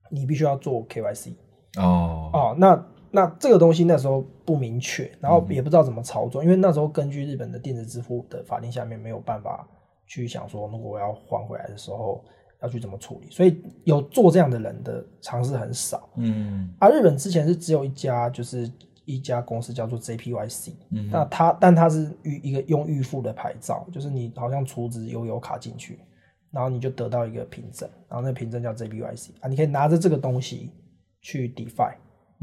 [0.10, 1.34] 你必须要做 KYC
[1.78, 2.30] 哦。
[2.32, 9.68] 哦，那那这个东西那时候不明确，然后也不知道怎么操作，因为那时候根据日本的电子支付的法令下面没有办法
[10.08, 12.24] 去想说，如果我要还回来的时候
[12.64, 16.10] 要去怎么处理，所以有做这样的人的尝试很少。
[16.16, 16.74] 嗯。
[16.80, 18.72] 啊日本之前是只有一家，就是
[19.06, 26.00] 一家公司叫做 JPYC，、嗯那它但它是预一个用预付的牌照，就是你好像储值悠游卡进去，
[26.52, 30.72] 然后你就得到一个凭证，然后那凭证叫 JPYC 啊，你可以拿着这个东西
[31.22, 31.94] 去 DeFi，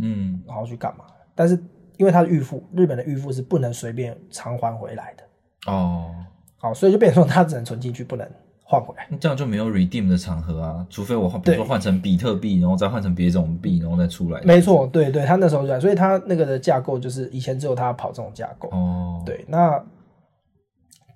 [0.03, 0.43] 嗯。
[0.47, 1.07] 然后去干嘛？
[1.35, 1.59] 但是
[1.97, 6.15] 因为它的预付，日本的预付是不能随便偿还回来的，哦，
[6.59, 8.31] 好，所以就变成说它只能存进去，不能
[8.71, 9.05] 换回来。
[9.11, 14.41] 那这样就没有 redeem 的场合啊，除非我换，比如说换成比特币，然后再换成别种币，然后再出来。
[14.43, 19.85] 没错，对对，他那时候就所以他那个的架构就是以前只有他跑这种架构，哦，对，那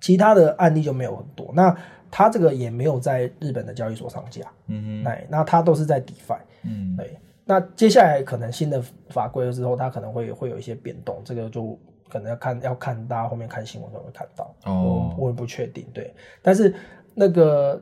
[0.01, 1.49] 其他的案例就没有很多。
[1.53, 1.73] 那
[2.11, 7.17] 他这个也没有在日本的交易所上架，嗯哼，哎，那他都是在 DeFi，嗯对。
[7.47, 11.77] 那接下来可能新的法规之后，它可能会会有一些变动，这个就
[12.09, 16.11] 可能要看要看大家后面看新闻都会看到，哦我我也不确定，对。
[16.41, 16.73] 但是
[17.15, 17.81] 那个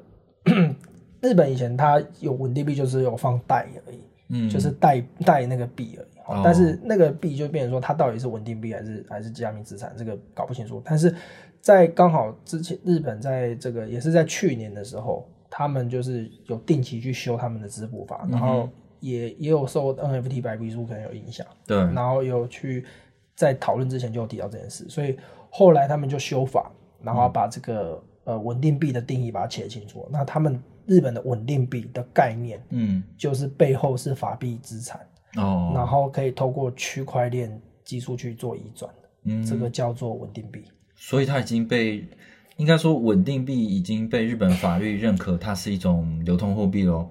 [1.21, 6.07] 日本以前它有稳定币，就是有放贷而已，嗯，就是贷贷那个币而已。
[6.25, 10.81] 哦但是那个币就变成说，它到底是稳定币还是还是加密资产，这个搞不清楚。
[10.85, 11.13] 但是
[11.59, 18.69] 在刚好之前，日本在这个也是在去年的时候，他们就是有定期去修他们的支付法，然后
[19.01, 22.85] 也也有受 NFT 白皮书可能有影响，对，然后有去
[23.35, 25.17] 在讨论之前就有提到这件事，所以
[25.49, 30.07] 后来他们就修法，然后把这个、呃稳定币的定义把它写清楚。
[30.11, 34.99] 那他们日本的稳定币的概念嗯，就是背后是法币资产
[35.37, 35.71] 哦。
[35.73, 38.91] 然哦，后可以透过区块链技术去做移转，
[39.23, 40.63] 嗯，这个叫做稳定币。
[40.95, 42.05] 所以它已经被，
[42.57, 47.09] 应该说稳定币已经被日本法律认可，它是一种流通货币喽，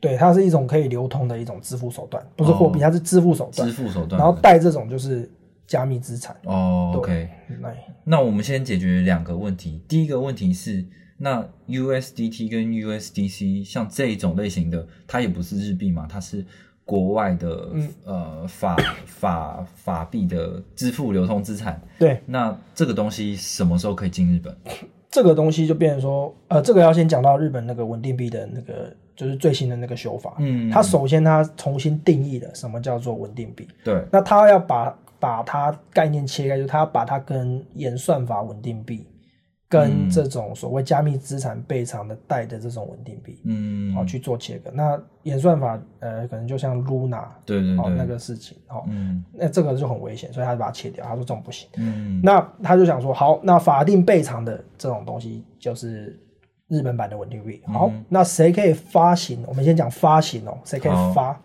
[0.00, 3.72] 对，它是一种可以流通的一种支付手段，不是货币，哦它是支付手段支。
[3.74, 4.18] 付手段。
[4.20, 5.30] 然后带这种就是
[5.72, 6.36] 加密资产。
[6.44, 7.26] 哦，OK，
[7.58, 9.80] 那那我们先解决两个问题。
[9.88, 10.84] 第一个问题是，
[11.16, 16.44] 那 USDT 跟 USDC 像这种类型的，它也不是日币嘛，它是
[16.84, 21.80] 国外的、嗯呃法法法币的支付流通资产。
[21.98, 24.54] 对那这个东西什么时候可以进日本？
[25.10, 30.34] 这个东西就变成说，呃，这个要先讲到日本那个稳定币的那个，就是最新的那个修法。
[30.38, 33.66] 嗯它首先它重新定义了什么叫做稳定币。
[33.82, 39.06] 对，那它要把把它概念切开，就是它要把它跟演算法稳定币，
[39.68, 44.68] 跟这种所谓加密资产备偿的贷的这种稳定币，嗯，好、去做切割。
[44.74, 51.04] 那演算法呃，可能就像 Luna 哦对对哦，那个事情，哦，嗯那这个就很危险，所以他就把它切掉。
[51.04, 51.68] 他说这种不行。
[51.76, 56.18] 嗯那他就想说，好，那法定备偿的这种东西就是
[56.66, 57.62] 日本版的稳定币。
[57.66, 59.44] 好，那谁可以发行？
[59.46, 61.40] 我们先讲发行哦，谁可以好发？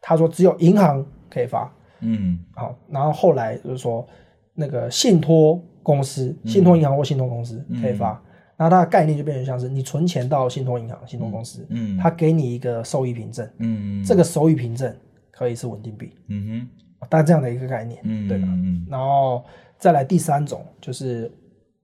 [0.00, 1.68] 他说只有银行可以发。
[2.00, 2.38] 嗯。
[2.54, 4.06] 好，然后后来就是说
[4.54, 8.20] 那个信托公司、信托银行或信托公司可以发。
[8.56, 11.98] 然后它的概念就变成像是你存钱到信托银行、信托公司，嗯。
[11.98, 14.94] 它给你一个收益凭证，嗯，这个收益凭证
[15.30, 16.10] 可以是稳定币。
[16.28, 17.08] 嗯哼。
[17.08, 18.48] 大概这样的一个概念，嗯对吧？
[18.48, 19.44] 嗯然后
[19.78, 21.30] 再来第三种就是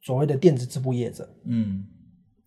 [0.01, 1.85] 所谓的电子支付业者，嗯。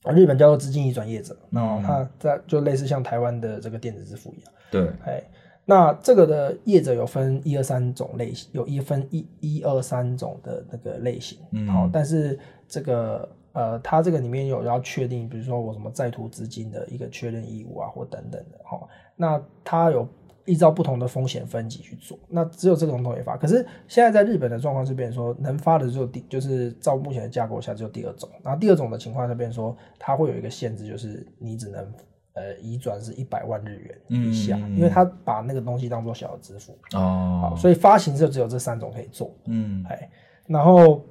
[0.02, 5.24] 啊，日本叫做资金移转业者，然后嗯它在就类似像台湾的这个电子支付一样，对，哎，
[5.66, 12.38] 那这个的业者有分一二三种类型，有一分一一二三种的那个类型，嗯好，但是
[12.68, 20.08] 这个呃，它这个里面有要确定，比如说我什么在途资金的一个确认义务啊，或等等的，好，那它有
[20.46, 23.36] 依照不同的风险分级去做，那只有这种东西发。
[23.36, 31.92] 可是现在在日本的状况是变成说，能发的就第，就是照目前的架构下只有第二种，然后第二种的情况下变成说，它会有一个限制，就是你只能
[32.36, 39.36] 呃移转是一百万日元以下，因为他把那个东西当做小额支付，哦好，，所以发行就只有这三种可以做。
[39.46, 40.10] 嗯哎，
[40.48, 41.04] 然后，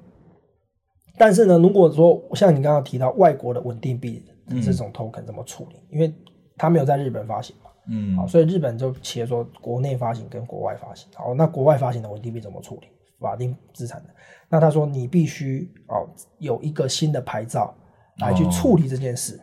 [1.19, 5.77] 但是呢，如果说像你刚刚提到外国的稳定币的这种 token 怎么处理？
[5.91, 6.15] 因为
[6.57, 11.09] 它没有在日本发行嘛，嗯好，所以日本就切说国内发行跟国外发行。
[11.15, 12.89] 好，那国外发行的稳定币怎么处理？
[13.21, 14.11] 法定资产的，
[14.51, 16.07] 那他说你必须哦
[16.39, 17.75] 有一个新的牌照
[18.19, 19.41] 来去哦处理这件事。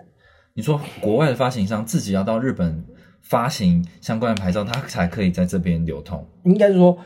[0.53, 2.83] 你说国外的发行商自己要到日本
[3.21, 6.27] 发行相关的牌照，他才可以在这边流通。
[6.43, 6.97] 应该是说，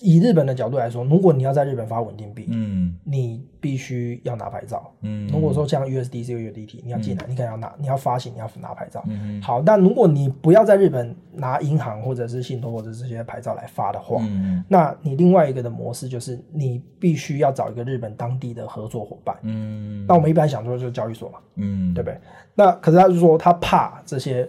[0.00, 4.92] 以日本的角度来说，如果你要在日本发稳定币，嗯你必须要拿牌照。
[5.02, 9.04] 嗯，如果说像 USDC、USDT，你要进来，你可能要拿，你要发行，你要拿牌照。
[9.06, 19.36] 嗯好，但如果你不要在日本拿银行或者是信托或者这些牌照来发的话，嗯那你另外一个的模式就是你必须要找一个日本当地的合作伙伴。
[19.42, 22.18] 嗯那我们一般想说就是交易所嘛，嗯，对不对？
[22.54, 24.48] 那可是他就说他怕这些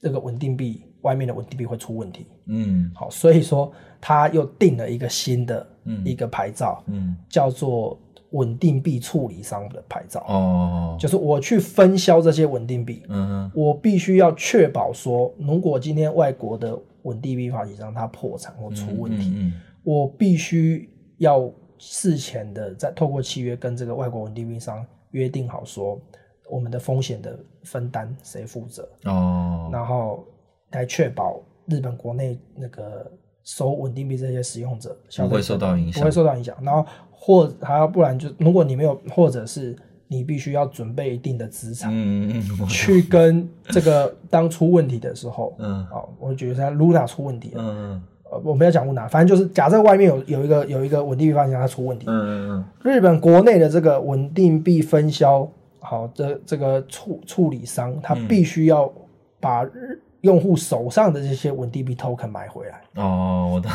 [0.00, 2.90] 这个稳定币外面的稳定币会出问题，嗯。
[2.94, 6.02] 好，所以说他又定了一个新的嗯。
[6.04, 7.16] 一个牌照，嗯。
[7.28, 7.98] 叫做
[8.30, 10.24] 稳定币处理商的牌照。
[10.28, 20.88] 哦，就是我去分销这些稳定币，嗯我必须要确保说，如果今天外国的稳定币发行商它破产或出问题，嗯我必须
[21.18, 25.98] 要事前的在透过契约跟这个外国稳定币商约定好说，
[26.48, 30.24] 我们的风险的分担谁负责，嗯哦，然后
[30.72, 33.10] 来确保日本国内那个
[33.44, 36.56] 收稳定币这些使用者消费不会受到影响不会受到影响。
[36.62, 39.76] 然后或还要不然就如果你没有，或者是
[40.08, 41.90] 你必须要准备一定的资产。
[41.92, 55.48] 嗯嗯嗯去跟这个当出问题的时候，嗯啊，我觉得他 Luna 出问题了，嗯呃，我们要讲 Luna，反正就是假设外面有有一个有一个稳定币发行商它出问题，嗯嗯日本国内的这个稳定币分销，
[55.80, 58.92] 好，的这个处处理商，他必须要
[59.40, 62.80] 把日用户手上的这些稳定币 token 买回来。
[62.94, 63.70] 哦，我的，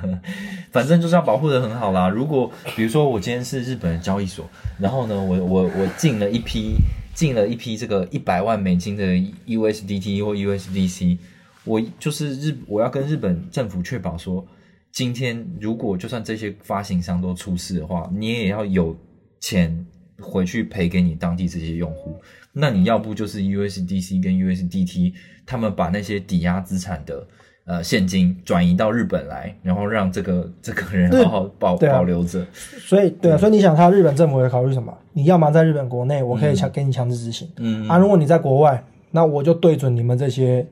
[0.72, 2.08] 反正就是要保护的很好啦。
[2.08, 6.76] 如果比如说我今天是日本的交易所，然后呢，我我我进了一批
[7.14, 9.04] 进了一批这个一百万美金的
[9.46, 11.18] USDT 或 USDC，
[11.64, 14.46] 我就是日我要跟日本政府确保说，
[14.90, 18.96] 今天如果就算这些发行商都出事的话，你也要有
[19.40, 19.86] 钱
[20.20, 22.18] 回去赔给你当地这些用户。
[22.54, 25.12] 那你要不就是 USDC 跟 USDT，
[25.44, 27.26] 他们把那些抵押资产的
[27.66, 31.78] 呃现金转移到日本来，然后让这个这个人好好保、啊。
[31.90, 32.46] 保留着。
[32.52, 34.96] 所以，对啊，所以你想，他日本政府会考虑什么？
[35.12, 40.66] 你要么在日本国内，我可以强给你强制执行，嗯，啊，如果你在国外，那我就对准你们这些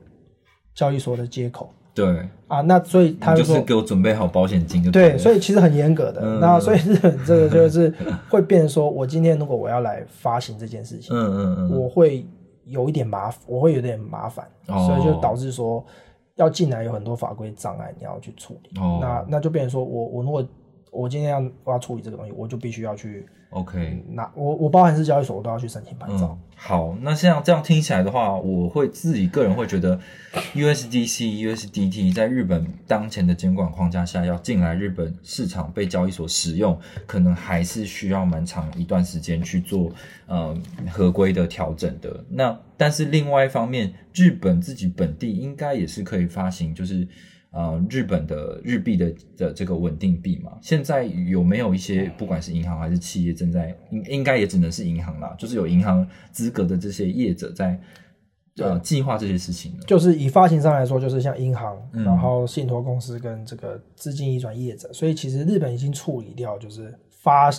[0.73, 6.21] 交易所的接口对，啊，那所以他就是给我准备好保险金就对，所以其实很严格的。
[6.23, 6.39] 嗯。
[6.39, 7.93] 那所以日本这个就是
[8.29, 12.25] 会变成说，我今天如果我要来发行这件事情，嗯嗯嗯，我会
[12.65, 14.87] 有一点麻烦，我会有点麻烦，哦。
[14.87, 15.85] 所以就导致说
[16.35, 18.81] 要进来有很多法规障碍，你要去处理。
[18.81, 18.97] 哦。
[18.99, 20.43] 那那就变成说我我如果
[20.93, 24.03] 我今天要我要处理这个东西，我就必须要去 OK。
[24.11, 26.27] 那我我包含是交易所，我都要去申请牌照。
[26.31, 29.99] 嗯，好，那像这样听起来的话，我会自己个人会觉得
[30.53, 31.23] ，USDC、
[31.55, 39.91] USDT 在日本当前的监管框架下，要进来日本市场被交易所使用，可能还是需要蛮长一段时间去做
[40.27, 40.55] 呃
[40.89, 42.23] 合规的调整的。
[42.29, 47.07] 那但是另外一方面，日本自己本地应该也是可以发行，就是。
[47.53, 57.79] 呃，日本的日币的的这个稳定币嘛，现在有没有一些不管是银行还是企业正在应应该也只能是银行啦，就是有银行资格的这些业者在
[58.57, 59.79] 呃计划这些事情呢？
[59.85, 62.03] 就是以发行商来说，就是像银行，嗯。
[62.03, 67.51] 然后信托公司跟这个资金移转业者，所以其实日本已经处理掉，就是发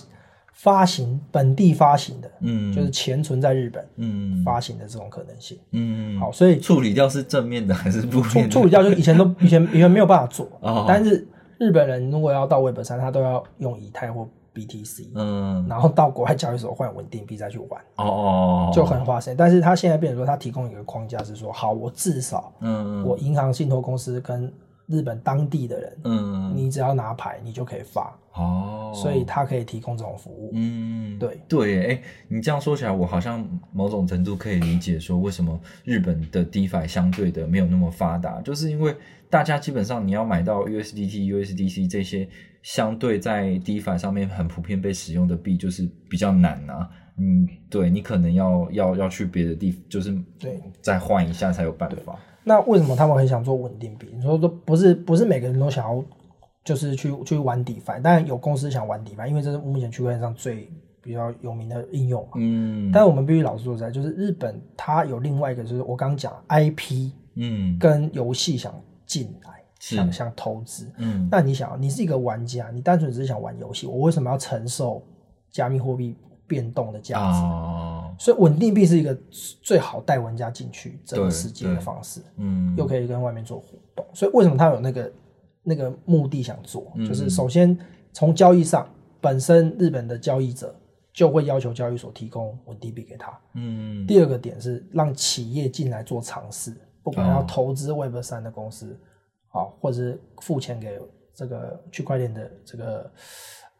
[0.54, 4.42] 发行本地发行的，嗯，就是钱存在日本嗯。
[4.44, 5.58] 发行的这种可能性。
[5.72, 8.40] 嗯，好，所以处理掉是正面的还是不处？
[8.48, 10.84] 处理掉就以前都以前 以前没有办法做，哦。
[10.88, 11.26] 但是
[11.58, 18.04] 日本人如果要到 Web 三，他都要用以太或 BTC，、嗯，然后到国外交易所换稳定币再去玩，哦。
[18.04, 19.36] 哦，就很花时间。
[19.36, 23.04] 但是他现在变成说，他提供一个框架是说，好，我至少嗯嗯。
[23.04, 24.52] 我银行、信托公司跟
[24.86, 30.50] 日本当地的人，嗯，你只要拿牌，你就可以发，哦，所以它可以提供这种服务。
[30.54, 38.94] 嗯，对对耶，哎，你这样说起来，我好像某种程度可以理解说，为什么日本的 DeFi 相对的没有那么发达，就是因为
[39.28, 42.28] 大家基本上你要买到 USDT、USDC 这些
[42.62, 46.88] 相对在 DeFi 上面很普遍被使用的币，就是比较难啊。
[47.16, 52.18] 嗯，对你可能要要要去别的地，就是对再换一下才有办法。
[52.42, 54.08] 那为什么他们很想做稳定币？
[54.14, 56.04] 你说都不是不是每个人都想要，
[56.64, 60.70] 就是去去玩 DeFi，当然有公司想玩 DeFi，因为这是目前区块链上最
[61.02, 62.30] 比较有名的应用嘛。
[62.36, 70.90] 嗯，但是我们必须老实说实在，就是日本它有另外一个，就是我刚刚讲 IP 嗯跟游戏想进来，想想投资。
[70.96, 75.04] 嗯那你想，你是一个玩家，你单纯只是想玩游戏，我为什么要承受
[75.50, 77.38] 加密货币变动的价值？
[77.40, 79.14] 哦，所以稳定币是一个
[79.60, 82.22] 最好带玩家进去这个世界的方式。
[82.38, 85.12] 嗯，又可以跟外面做互动，所以为什么他有那个
[85.64, 86.92] 那个目的想做？
[86.94, 87.76] 嗯就是首先
[88.12, 88.88] 从交易上，
[89.20, 90.72] 本身日本的交易者
[91.12, 93.36] 就会要求交易所提供稳定币给他。
[93.54, 98.96] 嗯第二个点是让企业进来做尝试，不管要哦投资 Web 三的公司，
[99.48, 101.00] 好、或者是付钱给
[101.34, 103.10] 这个区块链的这个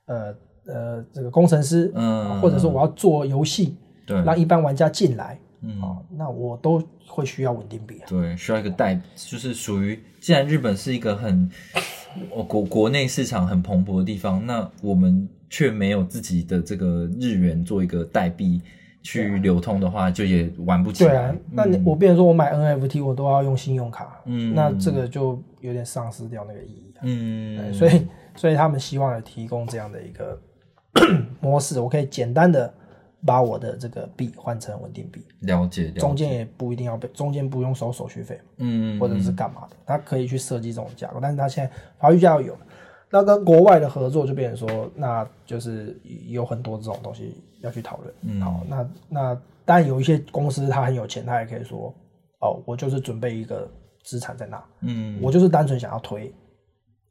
[0.06, 0.34] 呃
[0.66, 3.76] 呃这个工程师，嗯或者说我要做游戏，
[4.06, 8.06] 对，让一般玩家进来，嗯啊、那我都会需要稳定币啊。
[8.06, 11.50] 对，需要一个代，就是属于，既然日本是一个很，
[12.34, 18.60] 呃国国内市场很蓬勃的地方，那我们却没有自己的这个日元做一个代币
[19.02, 21.10] 去流通的话，就也玩不起来。
[21.10, 27.00] 对啊，那你我变成说我买 NFT 我都要用信用卡，嗯那这个就有点丧失掉那个意义啊。
[27.02, 28.06] 嗯，所以
[28.36, 30.38] 所以他们希望有提供这样的一个
[31.40, 32.72] 模式，我可以简单的
[33.24, 42.56] 把我的这个币换成稳定币，了解了解，中间也不一定要被中间不用收手续费，嗯，或者是干嘛的，他可以去设计这种架构，但是他现在法律架构有。
[43.10, 45.96] 那跟国外的合作就变成说，那就是
[46.26, 48.12] 有很多这种东西要去讨论。
[48.22, 51.94] 嗯好，那那当然有一些公司他很有钱，他也可以说，
[52.40, 53.70] 哦，我就是准备一个
[54.02, 56.34] 资产在那，嗯，我就是单纯想要推，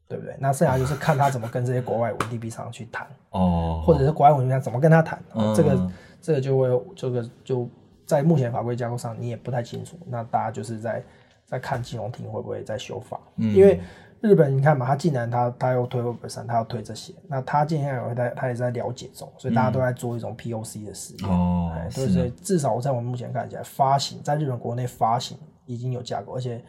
[0.09, 0.35] 对不对？
[0.41, 5.23] 那剩下就是看他怎么跟这些国外稳定币商去谈，哦，或者是国外稳定币商怎么跟他谈。
[5.35, 5.89] 嗯这个
[6.23, 7.69] 这个就会这个就
[8.05, 11.03] 在目前法规架构上你也不太清楚，那大家就是在
[11.45, 13.53] 在看金融厅会不会再修法，嗯。
[13.53, 13.81] 因为
[14.21, 21.29] 日本你看嘛，他既然他他又推 Web 三，他要推这些，那他接下来也在他也在了解中，所以大家都在做一种 POC 的实验。
[21.29, 26.63] 哦所以至少在我们目前看起来，发行在日本国内发行已经有架构，而且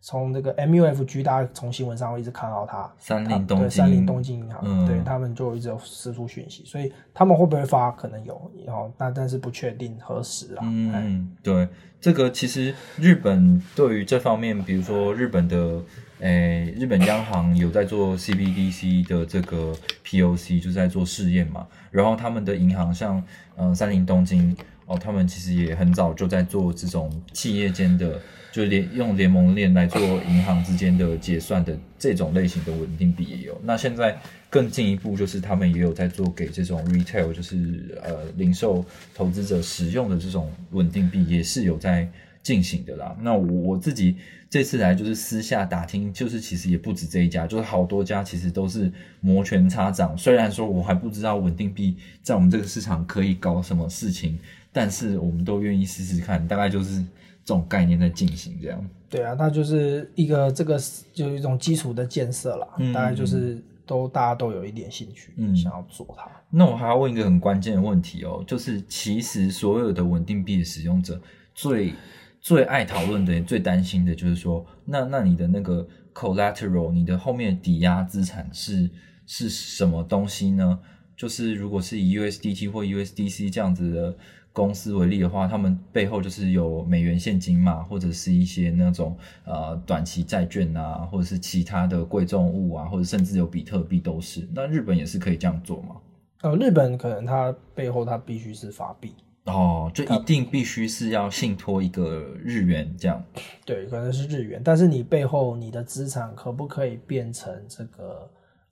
[0.00, 10.60] 从这个 MUFG，大家从新闻上会一直看到它，三菱东京对三菱东京银行，嗯对他们就一直有释出讯息，所以他们会不会发可能有，然后那但是不确定何时啊。
[10.62, 11.68] 哎嗯，对，
[12.00, 15.82] 这个其实日本对于这方面，比如说日本的，
[16.20, 19.74] 诶，日本央行有在做 CBDC 的这个
[20.04, 21.66] POC，就是在做试验嘛。
[21.90, 23.22] 然后他们的银行像，
[23.56, 24.56] 嗯、三菱东京
[24.88, 28.18] 哦，他们其实也很早就在做这种企业间的，
[28.50, 33.60] 就联用联盟链来做银行之间的结算的这种类型的稳定币也有。
[33.62, 34.18] 那现在
[34.48, 38.82] 更进一步，就是他们也有在做给这种 retail，就是呃零售
[39.14, 42.08] 投资者使用的这种稳定币，也是有在
[42.42, 43.14] 进行的啦。
[43.20, 44.16] 那我我自己
[44.48, 50.16] 这次来就是私下打听，就是其实也不止这一家，就是好多家其实都是摩拳擦掌。
[50.16, 54.38] 虽然说我还不知道稳定币在我们这个市场可以搞什么事情，
[54.72, 57.00] 但是我们都愿意试试看，大概就是
[57.44, 58.84] 这种概念在进行这样。
[59.08, 60.78] 对啊，它就是一个这个
[61.12, 66.30] 就一种基础的建设啦，嗯大概就是都大家都有一点兴趣，嗯想要做它。
[66.50, 71.20] 那我还要问一个很关键的问题哦，就是其实所有的稳定币的使用者
[71.54, 71.94] 最
[72.40, 78.90] 最爱讨论的、最担心的就是说，那那你的那个 collateral，你的后面的抵押资产是
[79.26, 80.78] 是什么东西呢？
[81.16, 84.16] 就是如果是以 USDT 或 USDC 这样子的
[84.58, 94.48] 公司为例的话，他们背后就是有美元现金嘛，或者是一些那种呃短期债券啊，或者是其他的贵重物啊，或者甚至有比特币都是。
[94.52, 95.94] 那日本也是可以这样做吗？
[96.42, 103.22] 呃，日本可能它背后它必须是法币，哦，就一定必须是要信托一个日元这样。
[103.64, 108.28] 对，可能是日元，但是你背后你的资产可不可以变成这个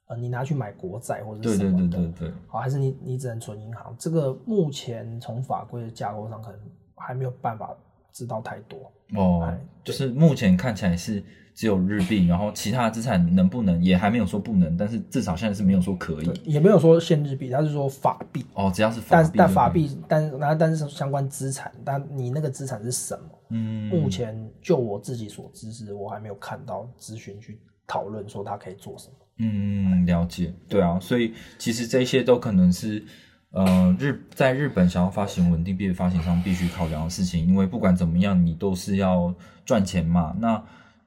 [0.07, 1.98] 呃，你拿去买国债或者是什么的？
[1.98, 3.94] 对对对，好，还是你你只能存银行？
[3.98, 6.61] 这个目前从法规的架构上，可能
[6.94, 7.76] 还没有办法
[8.12, 8.78] 知道太多。
[9.14, 11.22] 哦哎，就是目前看起来是
[11.54, 16.32] 只有日币，然后其他资产能不能也还没有说不能，但是至少现在是没有说可以。
[16.44, 18.44] 也没有说限日币，他是说法币。
[18.54, 23.28] 哦，只要是法但币，但法，币，但然后但是相关资产，但你那个资产是什么？
[23.50, 29.14] 嗯，目前就我自己所知是，我还没有看到咨询去讨论说它可以做什么。
[29.39, 33.05] 嗯，了解，对啊，所以其实这些都可能是
[33.51, 39.34] 呃日在日本想要发行稳定币的发行商必须考量的事情，因为不管怎么样，你都是要
[39.64, 40.34] 赚钱嘛。
[40.41, 40.62] 那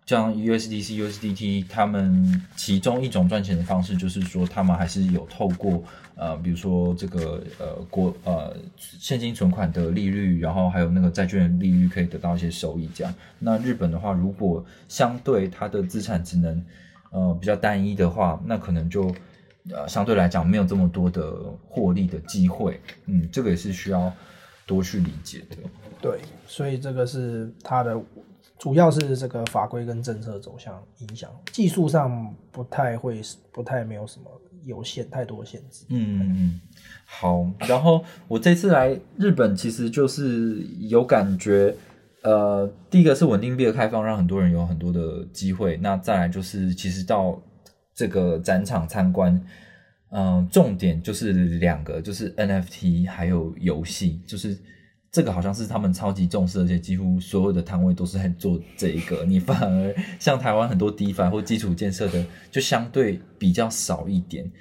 [0.06, 5.84] 像 USDC、USDT，他们其中一种赚钱的方式就是说，他们还是有透过
[6.16, 12.90] 呃，比如说这个呃国呃现金存款的利率，然后还有那个债券利率，可以得到一些收益。
[12.94, 16.64] 这样，那日本的话，如果相对它的资产只能
[17.12, 19.14] 呃比较单一的话，那可能就
[19.72, 21.34] 呃相对来讲没有这么多的
[21.68, 22.80] 获利的机会。
[23.06, 24.12] 嗯，这个也是需要
[24.66, 25.58] 多去理解的。
[26.02, 28.00] 对，所以这个是它的
[28.58, 34.26] 主要是这个法规跟政策走向影响，技术上不太会，不太没有什么
[34.64, 35.86] 有限太多限制。
[35.90, 36.62] 嗯嗯嗯，
[37.06, 37.46] 好。
[37.68, 41.76] 然后我这次来日本，其实就是有感觉。
[42.22, 45.78] 呃，第一个是稳定币的开放，让很多人有很多的机会。
[45.78, 47.42] 那再来就是，其实到
[47.96, 49.42] 这个展场参观，
[50.12, 54.58] 嗯、重点就是两个，就是 NFT 还有游戏，就是
[55.12, 59.24] 这个好像是他们超级重视，而且几乎所有的摊位都是在做这一个。
[59.26, 64.52] 你反而像台湾很多 DeFi 或基础建设的，就相对比较少一点。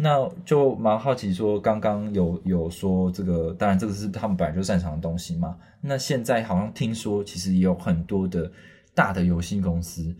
[0.00, 5.58] 那就蛮好奇，说刚刚有有说这个，当然这个是他们本来就擅长的东西嘛。
[5.80, 8.48] 那现在好像听说，其实也有很多的
[8.94, 10.14] 大的游戏公司，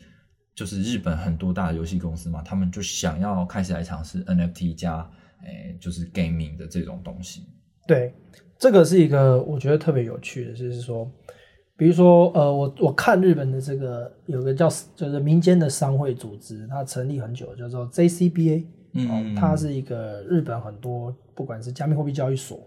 [0.53, 5.09] 就是日本很多大的游戏公司嘛，他们就想要开始来尝试 NFT 加
[5.45, 7.47] 诶，就是 gaming 的这种东西。
[7.87, 8.12] 对，
[8.59, 11.09] 这个是一个我觉得特别有趣的，就是说，
[11.76, 18.64] 比如说，呃，我我看日本的这个有个叫就是民间的商会组织，它成立很久，叫做 JCBA。
[18.93, 22.59] 嗯，它是一个日本很多不管是加密货币交易所，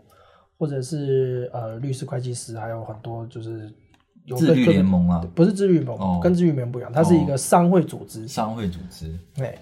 [0.58, 3.72] 或者是呃律师、会计师，还有很多就是
[4.26, 6.20] 有自律联盟啊，不是自律联盟，哦。
[6.22, 9.12] 跟自律联盟不一样，它是一个商会组织，商会组织。
[9.36, 9.58] 对，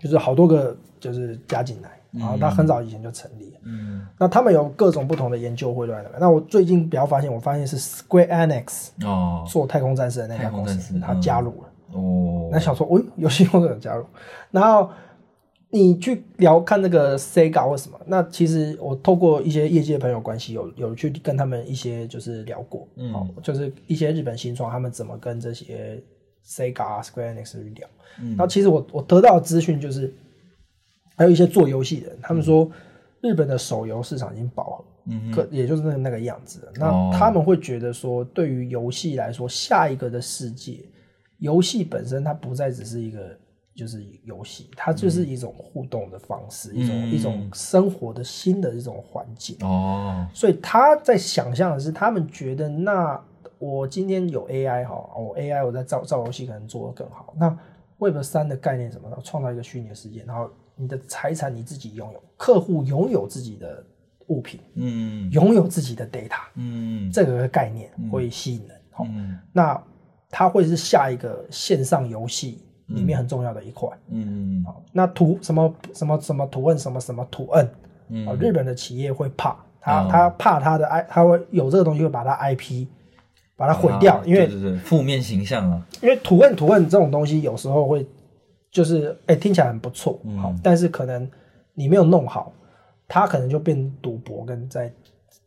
[0.00, 3.60] 就是好多个就是加进来，然后它很早以前就成立了。
[3.64, 6.20] 嗯，那他们有各种不同的研究会都在那边。
[6.20, 9.44] 那我最近比较发现，我发现是 Square Enix 哦。
[9.48, 11.68] 做太空战士的那家公司，他加入了。
[11.92, 14.04] 哦，那想说，哦，游戏公司有加入，
[14.50, 14.90] 然后
[15.74, 23.10] 你去聊看那个 Sega 或什么，那其实我透过一些业界朋友关系，有有去跟他们一些就是聊过，嗯。
[23.14, 25.98] 哦，就是一些日本新创他们怎么跟这些
[26.46, 27.88] Sega 啊、Square Enix 去聊。
[28.20, 28.28] 嗯。
[28.30, 30.12] 然后其实我我得到的资讯就是，
[31.16, 32.70] 还有一些做游戏的人，他们说
[33.22, 40.80] 日本的手游市场已经饱和，嗯可也就是那个那个样子那他们会觉得说，对于游戏来说，下一个的世界，
[41.38, 43.34] 游戏本身它不再只是一个
[43.82, 49.56] 就是游戏，它就是一种互动的方式，一种嗯一种生活的新的一种环境。
[49.62, 53.20] 哦，所以他在想象的是，他们觉得那
[53.58, 57.34] 我今天有 AI 哈，我 AI 我在造造游戏可能做得更好。
[57.36, 57.58] 那
[57.98, 59.16] Web 三的概念什么呢？
[59.24, 63.84] 创造一个虚拟的世界，然后你的财产你自己拥有，客户拥有自己的
[64.28, 68.80] 物品，嗯拥有自己的 data，嗯这个概念会吸引人。
[68.92, 69.82] 好、嗯那
[70.34, 72.64] 它会是下一个线上游戏
[72.94, 73.88] 里面很重要的一块。
[74.08, 77.68] 嗯嗯好，那图什么什么什么图案什么什么图案，
[78.08, 78.26] 嗯。
[78.26, 80.08] 啊，日本的企业会怕他，哦。
[80.10, 82.86] 他怕他的 I，他会有这个东西会把他 IP
[83.56, 88.06] 把它毁掉，啊因为对对对负面形象啊，因为图案图案这种东西有时候会
[88.70, 90.38] 就是哎、听起来很不错，嗯。
[90.38, 91.28] 好，但是可能
[91.74, 92.52] 你没有弄好，
[93.06, 94.92] 它可能就变赌博跟在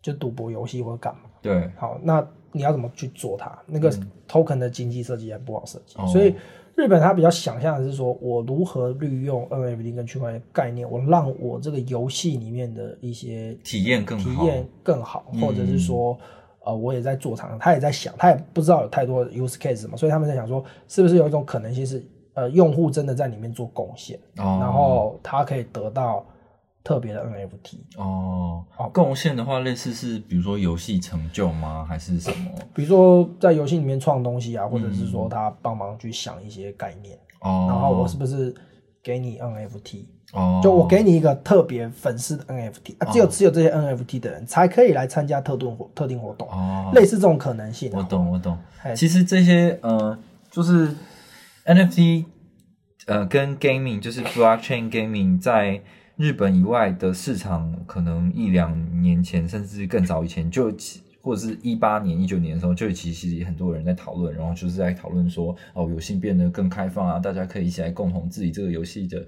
[0.01, 1.21] 就赌博游戏或者干嘛。
[1.41, 3.51] 对，好，那你要怎么去做它？
[3.65, 3.91] 那个
[4.27, 6.35] token 的经济设计也不好设计，所以
[6.75, 16.17] 日本它比较想象的是说，我如何利用 NFT 跟区块链概念，我让我这个游戏里面的一些体验更好，体验更好，嗯或者是说，
[16.65, 24.57] 呃，我也在做场，他也在想，他也不知道有太多的 use case 嘛，所以他们在想说，是不是有一种可能性是，呃，用户真的在里面做贡献，哦。
[24.59, 26.25] 然后他可以得到
[26.85, 31.83] 特别的 NFT，哦好，贡献的话，类似是比如说游戏成就吗？
[31.83, 32.51] 还是什么？
[32.75, 38.53] 比如说在游戏里面创东西啊，或者是说他帮忙去想一些概念，哦，然后我是不是
[39.01, 40.05] 给你 NFT？
[40.33, 48.55] 哦，就我给你一个特别粉丝的 NFT 啊，只有持有这些 NFT 的人才可以来参加特定活特定活动，哦，类似这种可能性啊、我懂，我懂。
[48.95, 50.15] 其实这些呃，
[50.51, 50.93] 就是
[51.65, 52.25] NFT
[53.07, 55.81] 呃，跟 gaming 就是 blockchain gaming 在
[56.17, 60.75] 日本以外的市场，可能一两年前甚至更早以前就。
[61.21, 69.25] 或者是一八年、一九年的时候，就其实很多人在讨论，然后就是在讨论说，哦，游戏变得更开放啊，大家可以一起来共同治理这个游戏的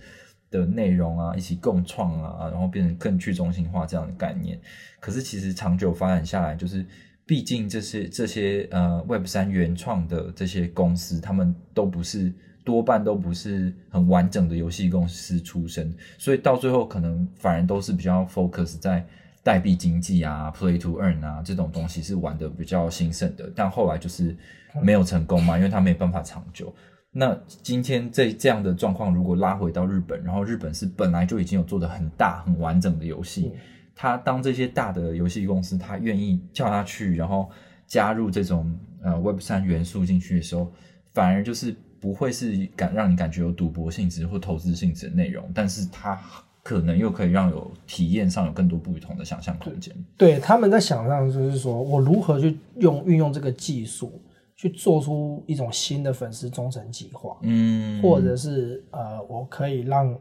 [0.52, 4.60] 的内容啊，一起共创啊，然后变成更去中心化这样的概念。
[5.00, 6.86] 可是其实长久发展下来，就是
[7.26, 12.32] 毕竟这些这些呃 Web 三原创的这些公司，他们都不是
[12.68, 19.08] 多半都不是很完整的游戏公司出身，所以到最后可能反而都是比较 focus 在
[19.42, 24.36] 代币经济啊、Play to Earn 啊这种东西是玩的比较兴盛的，但后来就是
[24.84, 26.76] 没有成功嘛，因为他没办法长久。
[27.12, 33.54] 那今天这这样的状况，如果拉回到日本，然后日本是本来就已经有做的很大、很完整的游戏，
[33.96, 37.50] 他当这些大的游戏公司他愿意叫他去，然后
[37.88, 40.70] 加入这种呃 Web 三元素进去的时候，
[41.14, 41.74] 反而就是
[42.08, 46.18] 不会是感让你感觉有赌博性质或投资性质的内容，但是它
[46.64, 49.94] 可能又可以让有体验上有更多不同的想象空间。
[50.16, 54.22] 对，他们在想象就是说我如何去用运用这个技术
[54.56, 60.18] 去做出一种新的粉丝忠诚计划，嗯，或者是呃，我可以让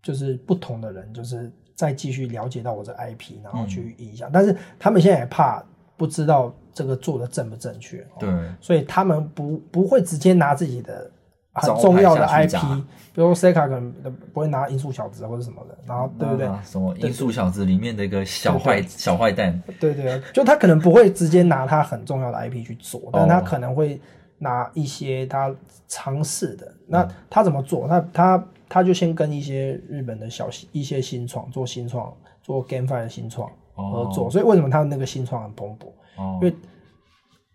[0.00, 4.30] 就是不同的人就是再继续了解到我的 IP，然后去影响。
[4.32, 5.60] 但是他们现在也怕
[5.96, 11.10] 不知道这个做的正不正确，哦对，所以他们不不会直接拿自己的
[11.56, 12.82] 很重要的 IP，
[13.14, 13.92] 比如 Seka 可能
[14.32, 16.46] 不会拿音速小子或者什么的，然后对不对？
[16.46, 24.00] 啊什么音速小子里面的一个小坏小坏蛋，对对，就他可能不会直接拿他很重要的 IP 去做，但他哦可能会
[24.38, 25.54] 拿一些他
[25.88, 26.72] 尝试的。
[26.86, 27.88] 那他怎么做？
[27.88, 34.30] 他他他就先跟一些日本的小一些新创做新创，做 GameFi 的新创合作。
[34.30, 35.86] 所以为什么他那个新创很蓬勃？
[36.18, 36.54] 哦因为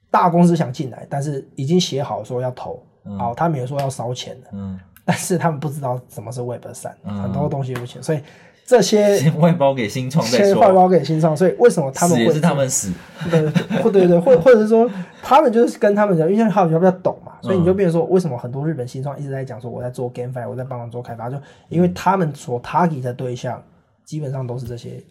[0.10, 2.84] 大公司想进来，但是已经写好说要投，
[3.18, 7.22] 好，他们也说要烧钱的，嗯， 但是他们不知道什么是 Web 三、嗯。
[7.22, 8.20] 很多东西不清，所以
[8.66, 12.94] 这些先外包给新创再先外，包给新创，所以为什么他们会是他们死，
[13.30, 13.50] 对，
[13.82, 14.90] 或对对，或或者是说，
[15.22, 21.38] 他们就是跟他们讲，因为他们比较懂嘛，所以你就变成说，为什么很多日本新创一直在讲说我在做 GameFi，我在帮忙做开发，就
[21.70, 23.62] 因为他们所 target 的对象
[24.06, 25.04] 基本上都是这些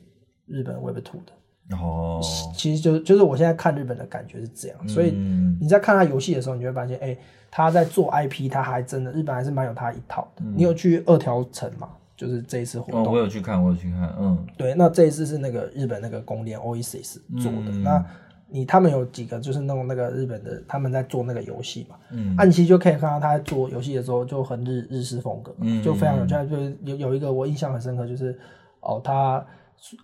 [0.47, 1.33] 日本 Web Two 的。
[1.77, 2.21] 哦，
[2.57, 5.57] 其实就是就是我现在看日本的感觉是这样，所以嗯。
[5.61, 7.17] 你在看他游戏的时候，你就会发现，哎、
[7.51, 10.43] 他在做 IP，他还真的日本还是蛮有他一套的。
[10.57, 11.89] 你有去二条城吗？
[12.17, 17.71] 就是这一次活哦，动我有去看，我有去看，嗯对，那这一次是那个日本那个公链 Oasis 做的。
[17.71, 18.05] 嗯那
[18.53, 21.97] 你他们有几个就是弄那个日本的，他们在做那个游戏嘛？
[22.11, 26.35] 嗯啊，你其实就可以看到他在做游戏的时候就很日日式风格，嗯就非常有趣。
[26.49, 28.37] 就是有有一个我印象很深刻，就是
[28.81, 29.45] 哦，他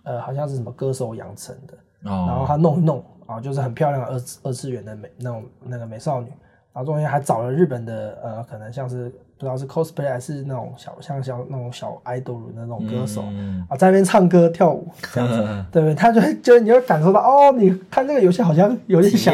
[0.05, 1.73] 呃好像是什么歌手养成的，
[2.09, 6.31] 哦然后哦，他弄一弄啊，就是很漂亮的二次二次元的美那种那个美少女，
[6.77, 9.05] 然后中间还找了日本的呃，可能像是
[9.35, 15.37] 不知道是 cosplay 还是那种小像小那种小 idol 的那种歌手、嗯啊，在那边唱歌跳舞这样子，
[15.71, 15.95] 对 不对？
[15.95, 19.33] 他就会就你会感受到哦，你看这个游戏好像有点想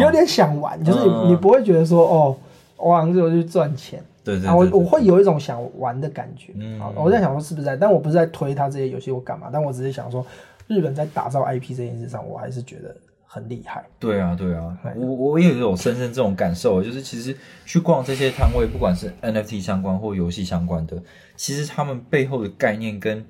[0.00, 2.36] 有点想玩，就是你、嗯你不会觉得说哦，
[2.76, 4.00] 我好像是有去赚钱。
[4.22, 6.52] 对对啊，我我会有一种想玩的感觉。
[6.56, 10.24] 嗯啊，我在想说是不是在，但我不是在推他这些游戏我干嘛，但我只是想说，
[10.68, 12.94] 日本在打造 IP 这件事上，我还是觉得
[13.36, 13.84] 很厉害。
[14.00, 21.02] 对啊，对啊，我我也有深深这种感受，就是其实去逛这些摊位，不管是 NFT 相关或游戏相关的，
[21.36, 23.22] 其实他们背后的概念跟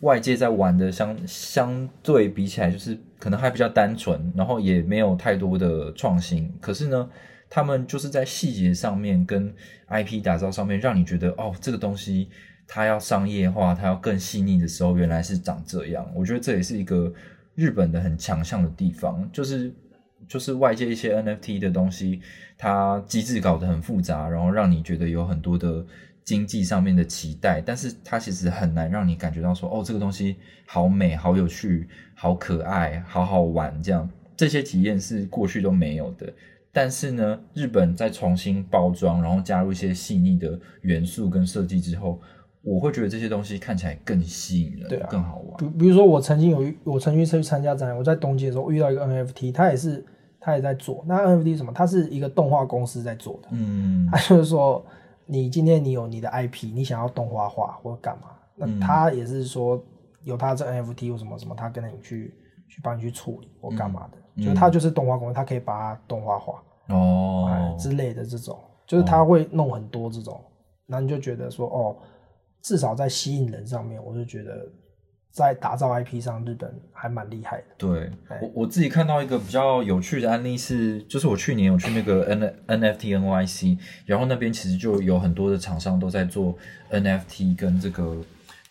[0.00, 6.50] 外界在玩的相相对比起来，就是可能还比较单纯，然后也没有太多的创新。
[6.58, 7.10] 可是呢，
[7.50, 9.54] 他们就是在细节上面跟
[9.90, 12.30] IP 打造上面，让你觉得哦，这个东西
[12.66, 16.10] 它要商业化，它要更细腻的时候，原来是长这样。
[16.14, 17.12] 我觉得这也是一个
[17.60, 19.70] 日本的很强项的地方，就是
[20.26, 22.22] 就是外界一些 NFT 的东西，
[22.56, 25.84] 它机制搞得很复杂，然后让你觉得有很多的
[26.24, 30.36] 经济上面的期待，但是它其实很难让你感觉到说，哦，这个东西
[30.66, 36.32] 好美、好有趣、好可爱、好好玩，这样这些体验是过去都没有的。
[36.72, 42.18] 但是呢，日本在重新包装，然后加入一些细腻的元素跟设计之后，
[42.62, 45.56] 我会觉得这些东西看起来更吸引人，对啊更好玩。
[45.56, 50.04] 比比如说，我曾经有一我曾经去参加展览，我在东京的时候遇到一个 NFT，他也是
[50.38, 51.04] 他也在做。
[51.06, 51.72] 那 NFT 什么？
[51.72, 53.48] 它是一个动画公司在做的。
[53.52, 54.84] 嗯他就是说，
[55.26, 59.82] 你今天你有你的 IP，你想要动画化或干嘛，那嗯他也是说
[60.22, 62.34] 有他这 NFT 或什么什么，他跟你去
[62.68, 66.62] 去帮你去处理或干嘛的，就是他就是动画公司，他可以把它动画化。
[66.88, 70.40] 哎哦，之类的这种，就是他会弄很多这种，
[70.86, 71.96] 那、你就觉得说哦，
[72.62, 74.66] 至少在吸引人上面，我就觉得
[75.30, 77.64] 在打造 IP 上，日本还蛮厉害的。
[77.78, 86.56] 对哎我我自己看到一个比较有趣的案例是，就是我去年有去那个 N NFT NYC，然后那边其实就有很多的厂商都在做
[86.90, 88.16] NFT 跟这个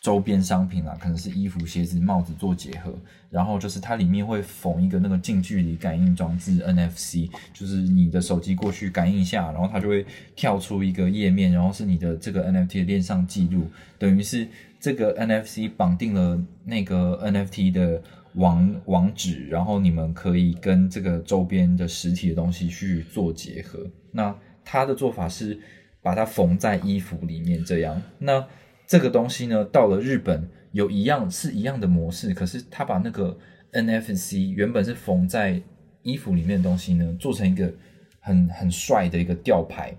[0.01, 2.93] 周边商品啦，可能是衣服、鞋子、帽子做结合，
[3.29, 10.05] 然后就是它里面会缝一个那个近距离感应装置 NFC，就是你的手机过去感应一下，然后它就会
[10.37, 14.47] 跳出一个页面，然后是你的这个 NFT 的链上记录，等于是
[14.79, 18.01] 这个 NFC 绑定了那个 NFT 的
[18.35, 23.85] 网网址，然后你们可以跟这个周边的实体的东西去做结合。
[24.13, 24.33] 那
[24.63, 25.59] 它的做法是
[26.01, 28.01] 把它缝在衣服里面，这样。
[28.17, 28.47] 那
[28.89, 33.37] 这个东西呢，到了日本有一样是一样的模式，可是他把那个
[33.71, 35.61] NFC 原本是缝在
[36.01, 37.71] 衣服里面的东西呢，做成一个
[38.19, 39.95] 很很帅的一个吊牌。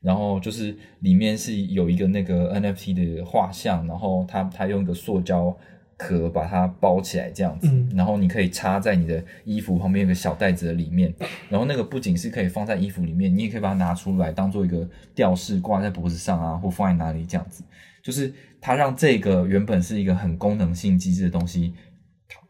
[0.00, 5.52] 然后就是里面是有一个那个 NFT 的画像，然后他他用一个塑胶
[5.96, 11.12] 壳把它包起来这样子，然后你可以插在你的衣服旁边有个小袋子的里面，
[11.48, 17.64] 然后那个不仅是可以放在衣服里面，你也可以把它拿出来当做一个吊饰挂在脖子上啊，或放在哪里这样子，
[18.08, 21.74] 就是它让这个原本是一个很功能性机制的东西，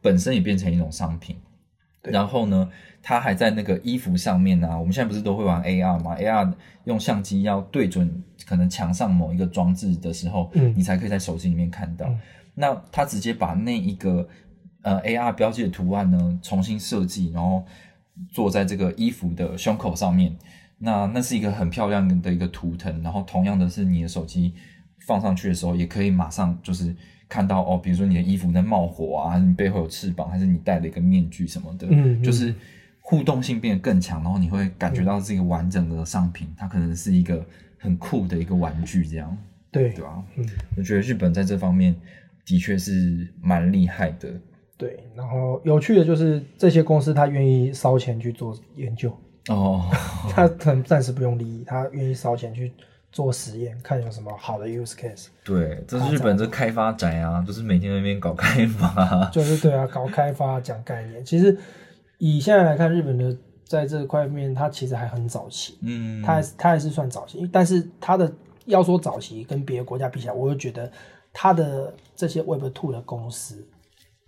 [0.00, 1.36] 本身也变成一种商品。
[2.00, 2.70] 然后呢，
[3.02, 4.78] 它还在那个衣服上面啊。
[4.78, 6.54] 我们现在不是都会玩 AR 吗？AR
[6.84, 12.08] 用相机要对准可能墙上某一个装置的时候，嗯你才可以在手机里面看到。
[12.54, 14.28] 那它直接把那一个
[14.82, 17.64] 呃 AR 标记的图案呢重新设计，然后
[18.30, 20.36] 做在这个衣服的胸口上面。
[20.78, 23.02] 那那是一个很漂亮的一个图腾。
[23.02, 24.54] 然后同样的是，你的手机
[25.08, 26.94] 放上去的时候，也可以马上就是
[27.28, 32.54] 看到哦，比如说你的衣服在冒火啊，你背后有翅膀，还是你戴了一个面具什么的，嗯嗯就是
[33.00, 37.42] 互动性变得更强，然后你会感觉到是一个完整的商品，它可能是一个
[37.78, 39.34] 很酷的一个玩具，这样
[39.72, 40.22] 对对吧？
[40.36, 40.44] 嗯，
[40.76, 41.96] 我觉得日本在这方面
[42.44, 44.28] 的确是蛮厉害的。
[44.76, 44.98] 对。
[45.16, 49.10] 然后有趣的就是这些公司他愿意烧钱去做研究，
[49.48, 49.90] 哦，
[50.30, 52.72] 他可能暂时不用利益，他愿意烧钱去
[53.10, 55.28] 做实验，看有什么好的 use case。
[55.44, 59.24] 对，这是日本这开发宅啊，就是每天在那边搞开发。
[59.32, 61.24] 就是对啊，搞开发讲概念。
[61.24, 61.56] 其实
[62.18, 68.30] 以现在来看，日本的在这块面，它其实还很早期，嗯，它还是它还是算早期，但是它的
[68.66, 70.90] 要说早期跟别的国家比起来，我会觉得
[71.32, 73.66] 它的这些 Web Two 的公司，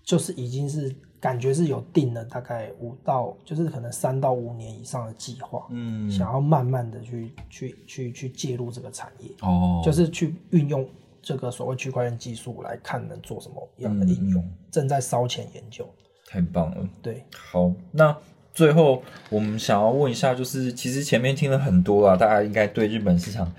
[0.05, 10.89] 就是已经是感觉是有定了大概五到就是可能三到五年以上的计划，嗯，想要慢慢的去去去去介入这个产业，哦，就是去运用
[11.23, 15.89] 这个所谓区块链技术来看能做什么样的应用，嗯正在烧钱研究。
[16.27, 16.89] 太棒了。
[17.03, 18.17] 对，好，那
[18.55, 23.53] 最后我们想要问一下，就是其实前面听了很多啊，大家应该对日本市场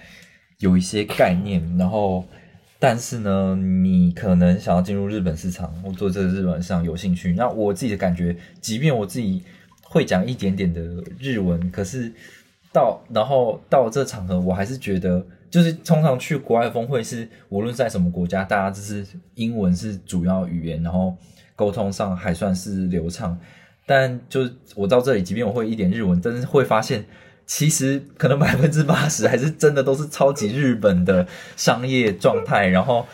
[0.59, 2.23] 有一些概念，然后
[2.81, 7.33] 但是呢，你可能想要进入日本市场或做这个日本市场有兴趣。
[7.33, 9.43] 那我自己的感觉，即便我自己
[9.83, 10.81] 会讲一点点的
[11.19, 12.11] 日文，可是
[12.73, 15.23] 到然后到这场合，我还是觉得。
[15.51, 19.05] 就是通常去国外峰会是，无论在什么国家，大家就是
[19.35, 21.13] 英文是主要语言，然后
[21.57, 23.37] 沟通上还算是流畅。
[23.85, 27.03] 但就我到这里，即便我会一点日文，但是会发现，
[27.45, 31.25] 其实可能百分之八十 还是真的都是超级日本的
[31.55, 32.67] 商业状态。
[32.67, 33.05] 然后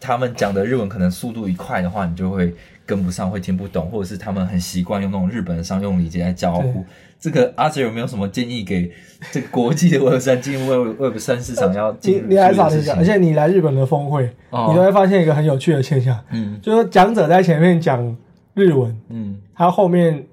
[0.00, 2.52] 他们讲的日文可能速度一快的话，你就会
[2.86, 6.84] 跟不上，会听不懂，或者是他们很习惯用那种日本的商用礼节来交互对。
[7.20, 8.90] 这个阿哲有没有什么建议给
[9.32, 18.14] 这个国际的 Web 三进入 Web Web 三市场要进入你你来少事情听讲，而且你来日本的峰会，哦你都会发现一个很有趣的现象，嗯就是讲者在前面讲
[18.52, 20.26] 日文，嗯他后面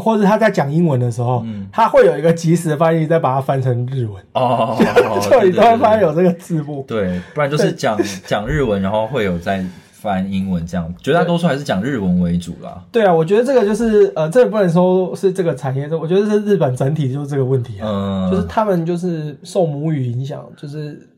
[0.00, 1.68] 或者他在讲英文的时候，嗯。
[1.72, 4.76] 他会有一个即时翻译，再把它翻成日文，哦，
[5.22, 6.84] 就你都会发现有有这个字幕。
[6.86, 12.82] 对，不然就是讲 讲日文，然后会有在翻英文这样，绝大多数还是讲日文为主啦。
[12.90, 21.08] 对啊，我觉得这个就是呃，这也不能说是这个产业，我觉得是日本整体就是这个问题啊，嗯，就是他们就是受母语影响，就是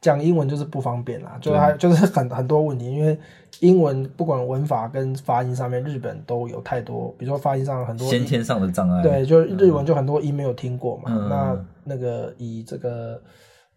[0.00, 3.18] 讲英文就是不方便啦，就是还就是很很多问题，因为
[3.60, 9.02] 英文不管文法跟发音上面，日本都有太多，比如说发音上很多先天上的障碍。
[9.02, 11.04] 对，就日文就很多音没有听过嘛。
[11.08, 13.20] 嗯那那个以这个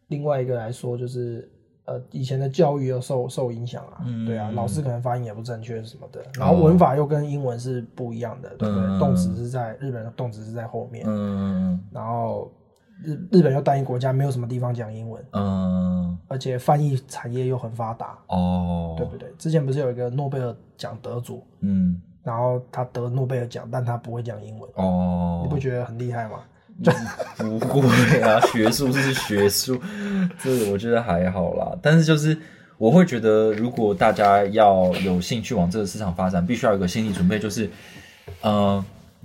[0.08, 1.50] 另外一个来说，就是
[1.86, 8.84] 呃以前的教育又受受影响啊，嗯对啊，老师可能发音也不正确什么的，然后文法又跟英文是不一样的，对不对？
[8.84, 12.52] 嗯动词是在日本的动词是在后面，嗯然后
[13.04, 19.30] 日日本又单一国家，没有什么地方讲英文，嗯而且翻译产业又很发达，哦，对不对？
[19.38, 26.40] 之前不是有一个诺贝尔奖得主，嗯然后他得诺贝尔奖，但他不会讲英文，哦，你不觉得很厉害吗？
[27.40, 29.80] 不会啊，学术是学术，
[30.44, 31.76] 这个我觉得还好啦。
[31.82, 32.38] 但是就是
[32.78, 37.68] 我会觉得，如果大家要有兴趣往这个市场发展，必须要有一个心理准备，就是
[38.42, 38.84] 呃，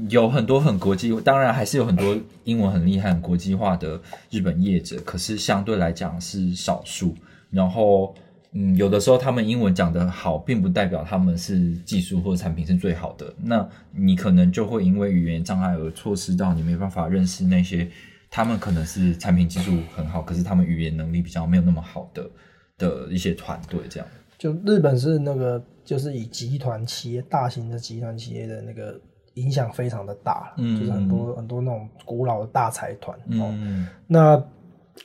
[0.09, 4.00] 有很多很国际，当然还是有很多英文很厉害、很国际化的
[4.30, 7.14] 日本业者，可是相对来讲是少数。
[7.50, 8.14] 然后
[8.53, 13.32] 嗯，有的时候他们英文讲得好，并不代表他们是技术或者产品是最好的。
[13.42, 17.88] 那你可能就会因为语言障碍而错失到你没办法认识那些
[18.30, 22.30] 他们可能是产品技术很好，可是他们语言能力比较没有那么好的
[22.76, 23.80] 的一些团队。
[23.88, 29.00] 这样，就日本是那个就是以集团企业、大型的集团企业的那个
[29.34, 33.16] 影响非常的大，嗯就是很多很多那种古老的大财团。
[33.18, 34.42] 哦，嗯那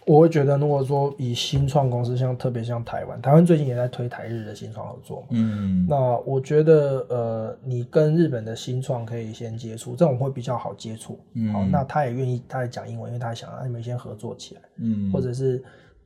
[0.06, 5.28] 我会觉得，如果说以新创公司，像特别像台湾，台湾最近也在推台日的新创合作嘛。
[5.32, 11.18] 嗯那我觉得，呃，你跟日本的新创可以先接触，这种会比较好接触。
[11.36, 15.64] 嗯好，那他也愿意，他也讲英文，因为他想让你们先合作起来，嗯，或者是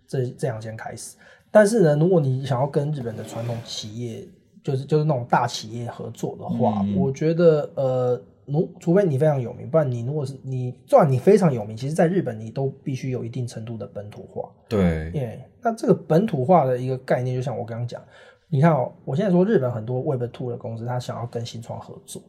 [0.07, 1.17] 这这样先开始。
[1.49, 4.23] 但是呢，如果你想要跟日本的传统企业，
[4.63, 14.49] 就是就是那种大企业合作的话，嗯我觉得，呃，如除非你非常有名，不然你如果是你，就算你非常有名，其实在日本你都必须有一定程度的本土化。
[14.67, 18.01] 对，耶、那这个本土化的一个概念，就像我刚刚讲，
[18.49, 22.21] 你看哦，我现在说日本很多 Web Two 的公司，他想要跟新创合作，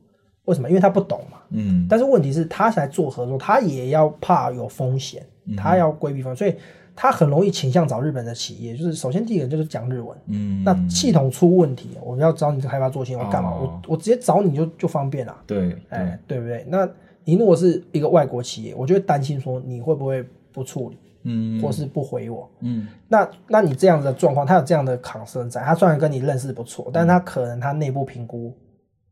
[0.45, 0.69] 为什么？
[0.69, 1.39] 因为他不懂嘛。
[1.51, 5.27] 嗯但是问题是，他来做合作，他也要怕有风险，
[5.57, 6.61] 他要规避风险，所以
[6.95, 8.77] 他很容易倾向找日本的企业。
[8.77, 13.51] 就是首先第一个就是讲日文，嗯，那系统出问题，我们要找你的开发做新，我干嘛？
[13.51, 16.65] 哦我我直接找你就就方便了，对哎对，，对不对？
[16.69, 16.89] 那
[17.25, 22.51] 你如果是一个外国企业，我就会担心说你会不会不处理，嗯或是不回我。
[22.61, 28.53] 嗯那那你这样子的状况，他有这样的 concern 在，他虽然跟你认识不错，但他可能他内部评估，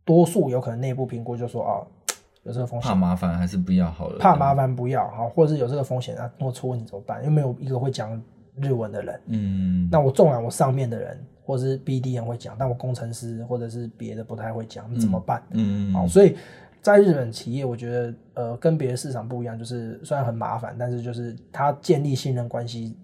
[0.04, 1.86] 多数有可能内部评估就说哦，
[2.45, 7.24] 有这个风险，怕麻烦还是不要好了，怕麻烦不要哈，或者是有这个风险啊，如果出问题怎么办？
[7.24, 8.20] 又没有一个会讲
[8.57, 15.43] 日文的人，嗯，那我纵然我上面的人或者是 BD 很会讲，但我工程师或者是别的不太会讲，那怎么办？
[15.51, 16.36] 嗯好，所以
[16.80, 22.97] 在日本企业，我觉得呃跟别的市场不一样，就是虽然很麻烦，但是就是他建立信任关系，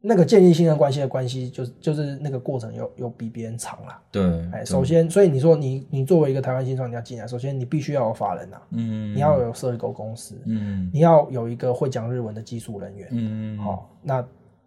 [0.00, 4.00] 那个建立信任关系的关系，就是就是那个过程有有比别人长啦。
[4.12, 4.22] 对，
[4.52, 10.88] 哎，首先，所以你说你你作为一个台湾新创，你要进来，首先你必须要有法人呐、嗯，你要有设立狗公司，嗯。
[10.92, 13.08] 你要有一个会讲日文的技术人员。
[13.10, 14.24] 嗯，好、那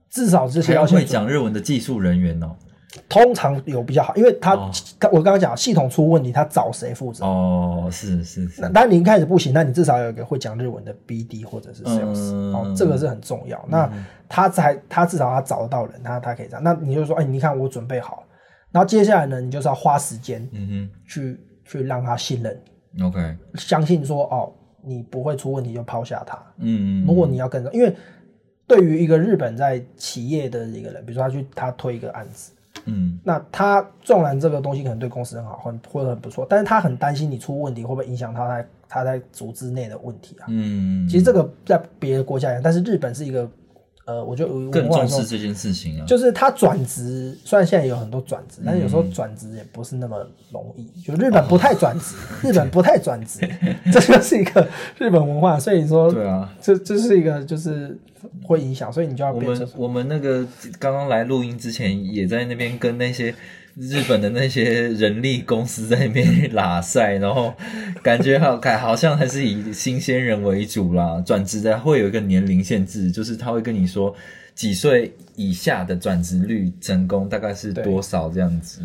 [0.10, 2.54] 至少这些还要先会讲日文的技术人员哦，
[3.08, 4.70] 通常有比较好，因为他、哦。
[5.00, 7.26] 他我刚刚讲系统出问题，他找谁负责？
[7.26, 8.62] 哦，是是是。
[8.62, 12.54] 那，当你一开始不行，那你至少有一个会讲日文的 BD 或者是 sales，、嗯。
[12.54, 13.64] 哦，这个是很重要。
[13.68, 13.92] 那
[14.30, 16.64] 他才他至少他找得到人，他他可以这样。
[16.64, 18.24] 那你就说，哎，你看我准备好了，
[18.72, 20.90] 然后接下来呢，你就是要花时间嗯哼。
[21.08, 22.62] 去去让他信任
[23.02, 26.38] ，OK，相信说哦，你不会出问题就抛下他。
[26.58, 27.96] 嗯，如果你要跟着，因为
[28.68, 32.52] 对于一个日本在企业的一个人，比如说他去他推一个案子，
[32.86, 40.46] 嗯那他纵然这个东西可能对公司很好，很或者很不错，但是他很担心你出问题会不会影响他在他在组织内的问题啊。
[40.48, 43.50] 嗯，其实这个在别的国家一样，但是日本是一个
[44.06, 50.90] 呃，我觉得更重视这件事情啊，就是他转职，虽然现在有很多转职，但是有时候嗯转职也不是那么容易。
[51.02, 53.40] 就日本不太转职， 日本不太转职，
[53.94, 55.60] 这就是一个日本文化。
[55.60, 56.52] 所以说，对啊。
[56.60, 57.96] 这这是一个就是
[58.44, 60.46] 会影响，所以你就要我们我们那个
[60.80, 63.34] 刚刚来录音之前，也在那边跟那些
[63.76, 67.54] 日本的那些人力公司在那边拉赛，然后
[68.04, 71.22] 感觉好看，好像还是以新鲜人为主啦。
[71.26, 74.14] 转职的会有一个年龄限制，就是他会跟你说
[74.54, 78.82] 几岁以下的转职率成功大概是多少这样子。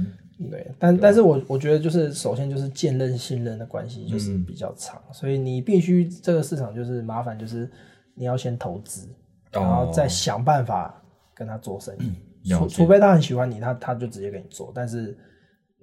[0.51, 7.69] 对，但但是我我觉得就是首先就是见任信任的关系就是嗯比较长，所以你必须这个市场就是麻烦，就是
[8.15, 9.09] 你要先投资，
[9.55, 11.03] 哦然后再想办法
[11.35, 12.13] 跟他做生意。
[12.49, 14.73] 除除非他很喜欢你，他他就直接给你做。
[14.75, 15.17] 但是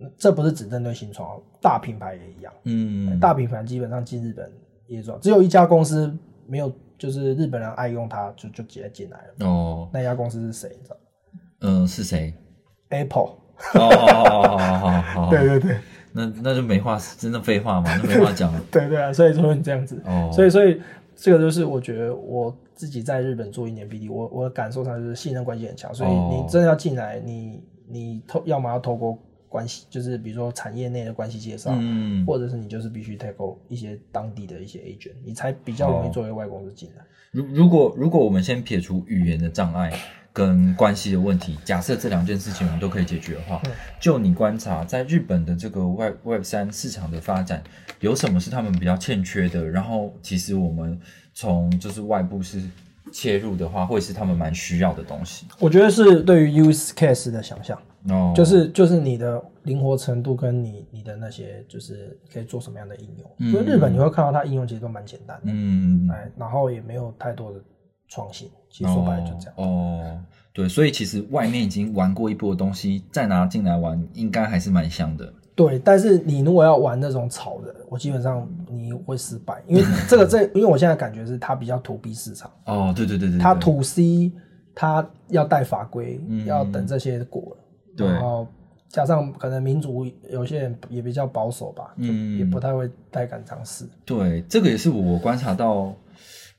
[0.01, 2.53] 嗯这不是只针对新创，大品牌也一样。
[2.64, 4.51] 嗯，大品牌基本上进日本
[4.88, 6.11] 也做，只有一家公司
[6.47, 9.47] 没有，就是日本人爱用它，就就直接进来了。
[9.47, 10.70] 哦，那家公司是谁？
[10.70, 11.01] 你知道吗
[11.61, 12.34] 嗯、是谁
[12.89, 13.38] ？？Apple。
[13.76, 15.78] 哦哦哦哦哦哦， 对对对
[16.11, 18.59] 那那就没话，真的废话嘛，那没话讲了。
[18.70, 19.14] 对对啊！
[19.14, 20.82] 所以说你这样子，哦，所以所以
[21.24, 26.30] 这个就是我觉得我自己在日本做一年 BD，我我的感受上就是信任关系很强，所以哦。
[26.34, 29.17] 你真的要进来，你你透要么要透过
[29.47, 37.05] 关系，就是比如说产业内的关系介绍，嗯，或者是你就是必须 take 一些当地的一些 agent，你才比较容易作为外公司进来。
[37.32, 39.97] 如如果如果我们先撇除语言的障碍
[40.34, 43.62] 跟关系的问题，假设这两件事情我们都可以解决的话，
[44.00, 47.64] 就你观察，在日本的这个 Web Web 三市场的发展，
[48.00, 49.64] 有什么是他们比较欠缺的？
[49.70, 51.00] 然后其实我们
[51.36, 52.60] 从就是外部是
[53.12, 55.46] 切入的话，会是他们蛮需要的东西。
[55.60, 57.80] 我觉得是对于 use case 的想象，
[58.10, 63.32] 哦，就是就是你的灵活程度跟你你的那些就是可以做什么样的应用。
[63.38, 67.60] 因为日本你会看到它应用其实都蛮简单的，嗯，哎，然后也没有太多的
[68.14, 69.53] 创新，其实说白了就这样。
[69.55, 69.66] 哦。
[70.03, 70.20] 哦，
[70.53, 75.34] 对，所以其实外面已经玩过一波的东西，再拿进来玩，应该还是蛮香的。
[75.55, 84.32] 对，但是你如果要玩那种炒的，我基本上你会失败，因为这个这，因为我现在感觉是它比较 to B 市场，哦，对对对对，它对 to C
[84.76, 87.57] 它要带法规，嗯要等这些过了，
[87.95, 88.47] 对然后
[88.89, 93.86] 加上可能民族有些人也比较保守吧，就嗯也不太会太敢尝试。
[94.05, 95.93] 对，这个也是我观察到，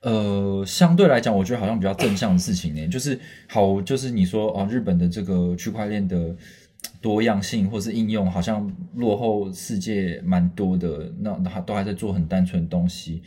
[0.04, 6.36] 呃，相对来讲，我觉得好像比较正向的事情呢，就是好，就是你说啊，日本的这个区块链的
[7.00, 13.22] 多样性或是应用，好像落后世界蛮多的，那他都还在做很单纯的东西。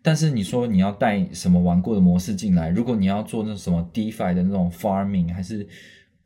[0.00, 5.66] 但是你说你要带什么玩过的模式进来，如果你要做那什么 DeFi 的那种 farming，还是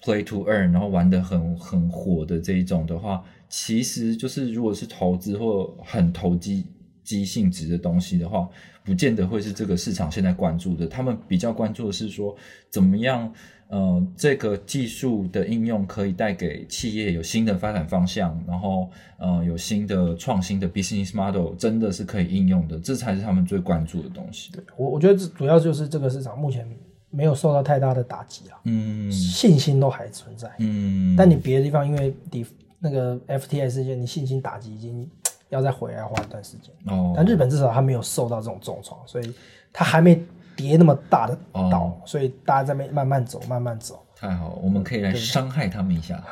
[0.01, 6.65] Play to Earn，然后玩的很很火的这一种的话，其实就是如果是投资或很投机
[7.07, 8.47] 机性质的东西的话，
[8.85, 10.87] 不见得会是这个市场现在关注的。
[10.89, 12.37] 他们比较关注的是说，
[12.69, 13.33] 怎么样，
[13.69, 24.51] 呃，这个技术的应用可以带给企业有新的发展方向，然后呃有新的创新的 business model，真的是可以应用的，这才是他们最关注的东西。
[24.53, 26.69] 对我我觉得主要就是这个市场目前
[27.11, 30.51] 没有受到太大的打击啊，嗯信心都还存在。
[30.59, 32.45] 嗯，但你别的地方因为底
[32.79, 35.09] 那个 FTS 事件，你信心打击已经
[35.49, 36.75] 要再回来花一段时间。
[36.87, 39.35] 哦，但日本至少它没有受到这种重创，所以
[39.73, 40.21] 它还没
[40.55, 44.03] 跌那么大的哦倒，所以大家在慢慢走，慢慢走。
[44.19, 46.19] 太好了，我们可以来伤害他们一下。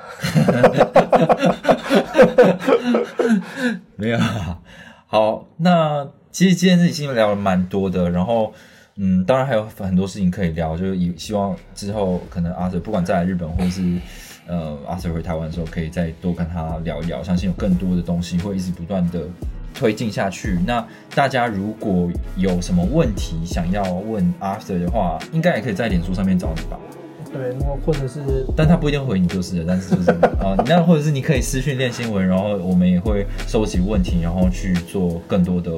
[3.97, 4.59] 没有啊，
[5.07, 8.53] 好，那其实今天已经聊了蛮多的，然后
[8.97, 13.83] 嗯，当然还有很多事情可以聊，就是以希望之后可能阿 Sir 不管再来日本或是
[14.47, 19.23] 呃阿 Sir 回台湾的时候，可以再多跟他聊一聊，相信有更多的东西会一直不断的
[19.75, 20.59] 推进下去。
[20.67, 26.79] 那大家如果有什么问题想要问阿 Sir 的话，应该也可以在脸书上面找你吧。
[27.35, 35.72] 对，然后或者是但他不一定回你就是了，但是就是啊，那或者是你可以私讯练新闻，然后我们也会收集问题，然后去做更多的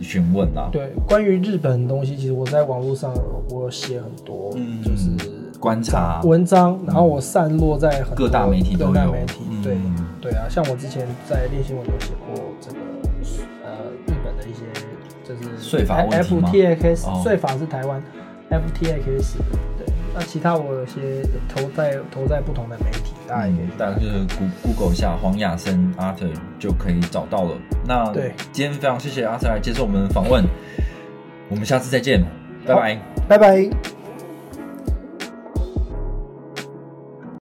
[0.00, 0.70] 询问啦。
[0.72, 3.12] 对关于日本的东西，其实我在网络上
[3.50, 5.10] 我有写很多，嗯就是
[5.60, 9.76] 观察文章，然后我散落在很多各大媒体都有各大媒体，嗯对
[10.22, 12.78] 对啊，像我之前在练新闻有写过这个
[13.64, 13.70] 呃
[14.06, 14.64] 日本的一些
[15.22, 18.02] 就是税法问题吗 FTX 哦税法是台湾
[18.50, 19.34] FTX
[19.76, 19.86] 对，
[20.18, 27.50] 那其他我有些投在投在不同的媒体，大家也可以嗯，大概就是 Goo- Google 一下黄雅生 Arthur 就可以找到了。
[27.86, 30.42] 那对今天非常谢谢 Arthur 来接受我们的访问，
[31.50, 32.24] 我们下次再见，
[32.66, 32.98] 拜拜。
[33.28, 33.95] 拜拜。